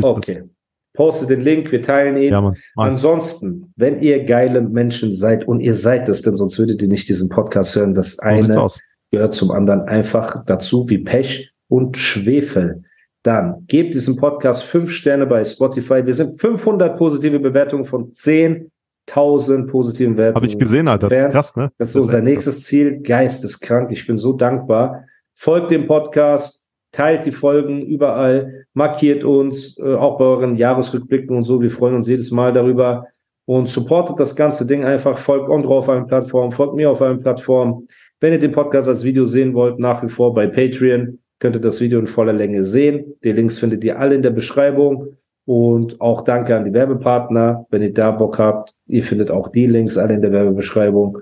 Okay. 0.00 0.50
Poste 0.94 1.26
den 1.26 1.40
Link, 1.40 1.72
wir 1.72 1.82
teilen 1.82 2.16
ihn. 2.16 2.30
das. 2.30 2.32
Ja, 2.32 2.40
Mann. 2.40 2.56
Mann. 2.76 2.88
Ansonsten, 2.90 3.72
wenn 3.76 4.00
ihr 4.00 4.24
geile 4.24 4.60
Menschen 4.60 5.14
seid 5.14 5.46
und 5.46 5.60
ihr 5.60 5.74
seid 5.74 6.08
es, 6.08 6.22
denn 6.22 6.36
sonst 6.36 6.58
würdet 6.58 6.82
ihr 6.82 6.88
nicht 6.88 7.08
diesen 7.08 7.28
Podcast 7.28 7.74
hören, 7.74 7.94
das 7.94 8.18
eine 8.20 8.68
gehört 9.10 9.34
zum 9.34 9.50
anderen 9.50 9.82
einfach 9.82 10.44
dazu 10.44 10.88
wie 10.88 10.98
Pech 10.98 11.52
und 11.68 11.96
Schwefel. 11.96 12.82
Dann 13.22 13.64
gebt 13.66 13.94
diesem 13.94 14.16
Podcast 14.16 14.64
fünf 14.64 14.90
Sterne 14.90 15.26
bei 15.26 15.44
Spotify. 15.44 16.04
Wir 16.04 16.12
sind 16.12 16.40
500 16.40 16.96
positive 16.96 17.38
Bewertungen 17.38 17.84
von 17.84 18.12
10.000 18.12 19.66
positiven 19.66 20.14
Bewertungen. 20.14 20.36
Habe 20.36 20.46
ich 20.46 20.58
gesehen, 20.58 20.88
Alter. 20.88 21.08
Das 21.08 21.20
ist 21.20 21.30
krass, 21.30 21.56
ne? 21.56 21.70
Das 21.78 21.90
ist 21.90 21.96
unser 21.96 22.20
nächstes 22.20 22.64
Ziel. 22.64 23.00
Geisteskrank. 23.00 23.90
Ich 23.92 24.06
bin 24.06 24.16
so 24.16 24.32
dankbar. 24.32 25.04
Folgt 25.32 25.70
dem 25.70 25.86
Podcast, 25.86 26.63
teilt 26.94 27.26
die 27.26 27.32
Folgen 27.32 27.82
überall, 27.82 28.66
markiert 28.72 29.24
uns, 29.24 29.78
äh, 29.78 29.94
auch 29.94 30.16
bei 30.16 30.24
euren 30.24 30.56
Jahresrückblicken 30.56 31.36
und 31.36 31.42
so. 31.42 31.60
Wir 31.60 31.70
freuen 31.70 31.96
uns 31.96 32.08
jedes 32.08 32.30
Mal 32.30 32.52
darüber 32.52 33.08
und 33.46 33.68
supportet 33.68 34.18
das 34.20 34.36
ganze 34.36 34.64
Ding 34.64 34.84
einfach. 34.84 35.18
Folgt 35.18 35.48
Ondro 35.48 35.78
auf 35.78 35.88
allen 35.88 36.06
Plattformen, 36.06 36.52
folgt 36.52 36.76
mir 36.76 36.90
auf 36.90 37.02
allen 37.02 37.20
Plattformen. 37.20 37.88
Wenn 38.20 38.32
ihr 38.32 38.38
den 38.38 38.52
Podcast 38.52 38.88
als 38.88 39.04
Video 39.04 39.24
sehen 39.24 39.54
wollt, 39.54 39.78
nach 39.78 40.02
wie 40.02 40.08
vor 40.08 40.32
bei 40.32 40.46
Patreon, 40.46 41.18
könnt 41.40 41.56
ihr 41.56 41.60
das 41.60 41.80
Video 41.80 41.98
in 41.98 42.06
voller 42.06 42.32
Länge 42.32 42.62
sehen. 42.64 43.14
Die 43.24 43.32
Links 43.32 43.58
findet 43.58 43.82
ihr 43.84 43.98
alle 43.98 44.14
in 44.14 44.22
der 44.22 44.30
Beschreibung. 44.30 45.16
Und 45.46 46.00
auch 46.00 46.22
danke 46.22 46.56
an 46.56 46.64
die 46.64 46.72
Werbepartner, 46.72 47.66
wenn 47.68 47.82
ihr 47.82 47.92
da 47.92 48.12
Bock 48.12 48.38
habt. 48.38 48.74
Ihr 48.86 49.02
findet 49.02 49.30
auch 49.30 49.48
die 49.48 49.66
Links 49.66 49.98
alle 49.98 50.14
in 50.14 50.22
der 50.22 50.32
Werbebeschreibung. 50.32 51.18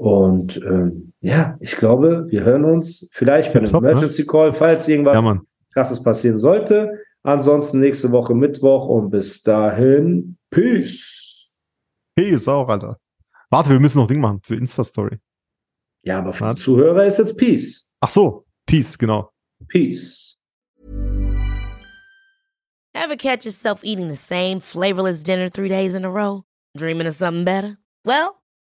Und 0.00 0.56
ähm, 0.64 1.12
ja, 1.20 1.58
ich 1.60 1.76
glaube, 1.76 2.24
wir 2.30 2.42
hören 2.42 2.64
uns 2.64 3.10
vielleicht 3.12 3.52
bei 3.52 3.58
einem 3.58 3.66
Tipptopp, 3.66 3.82
ne? 3.82 3.90
Emergency 3.90 4.24
Call, 4.24 4.50
falls 4.50 4.88
irgendwas 4.88 5.22
Ja. 5.22 5.38
Krasses 5.74 6.02
passieren 6.02 6.38
sollte. 6.38 6.98
Ansonsten 7.22 7.80
nächste 7.80 8.10
Woche 8.10 8.34
Mittwoch 8.34 8.86
und 8.86 9.10
bis 9.10 9.42
dahin, 9.42 10.38
Peace. 10.48 11.54
Hey, 12.16 12.30
ist 12.30 12.48
auch, 12.48 12.66
Alter. 12.66 12.98
Warte, 13.50 13.68
wir 13.72 13.78
müssen 13.80 13.98
noch 13.98 14.06
Ding 14.06 14.20
machen 14.20 14.40
für 14.42 14.56
Insta-Story. 14.56 15.18
Ja, 16.02 16.20
aber 16.20 16.32
für 16.32 16.44
Was? 16.46 16.54
die 16.54 16.62
Zuhörer 16.62 17.04
ist 17.04 17.18
jetzt 17.18 17.36
Peace. 17.36 17.90
Ach 18.00 18.08
so, 18.08 18.46
Peace, 18.64 18.96
genau. 18.96 19.30
Peace. 19.68 20.34
Ever 22.94 23.16
catch 23.18 23.44
yourself 23.44 23.80
eating 23.84 24.08
the 24.08 24.16
same 24.16 24.60
flavorless 24.62 25.22
dinner 25.22 25.50
three 25.50 25.68
days 25.68 25.94
in 25.94 26.06
a 26.06 26.10
row? 26.10 26.44
Dreaming 26.74 27.06
of 27.06 27.14
something 27.14 27.44
better? 27.44 27.76
Well, 28.06 28.39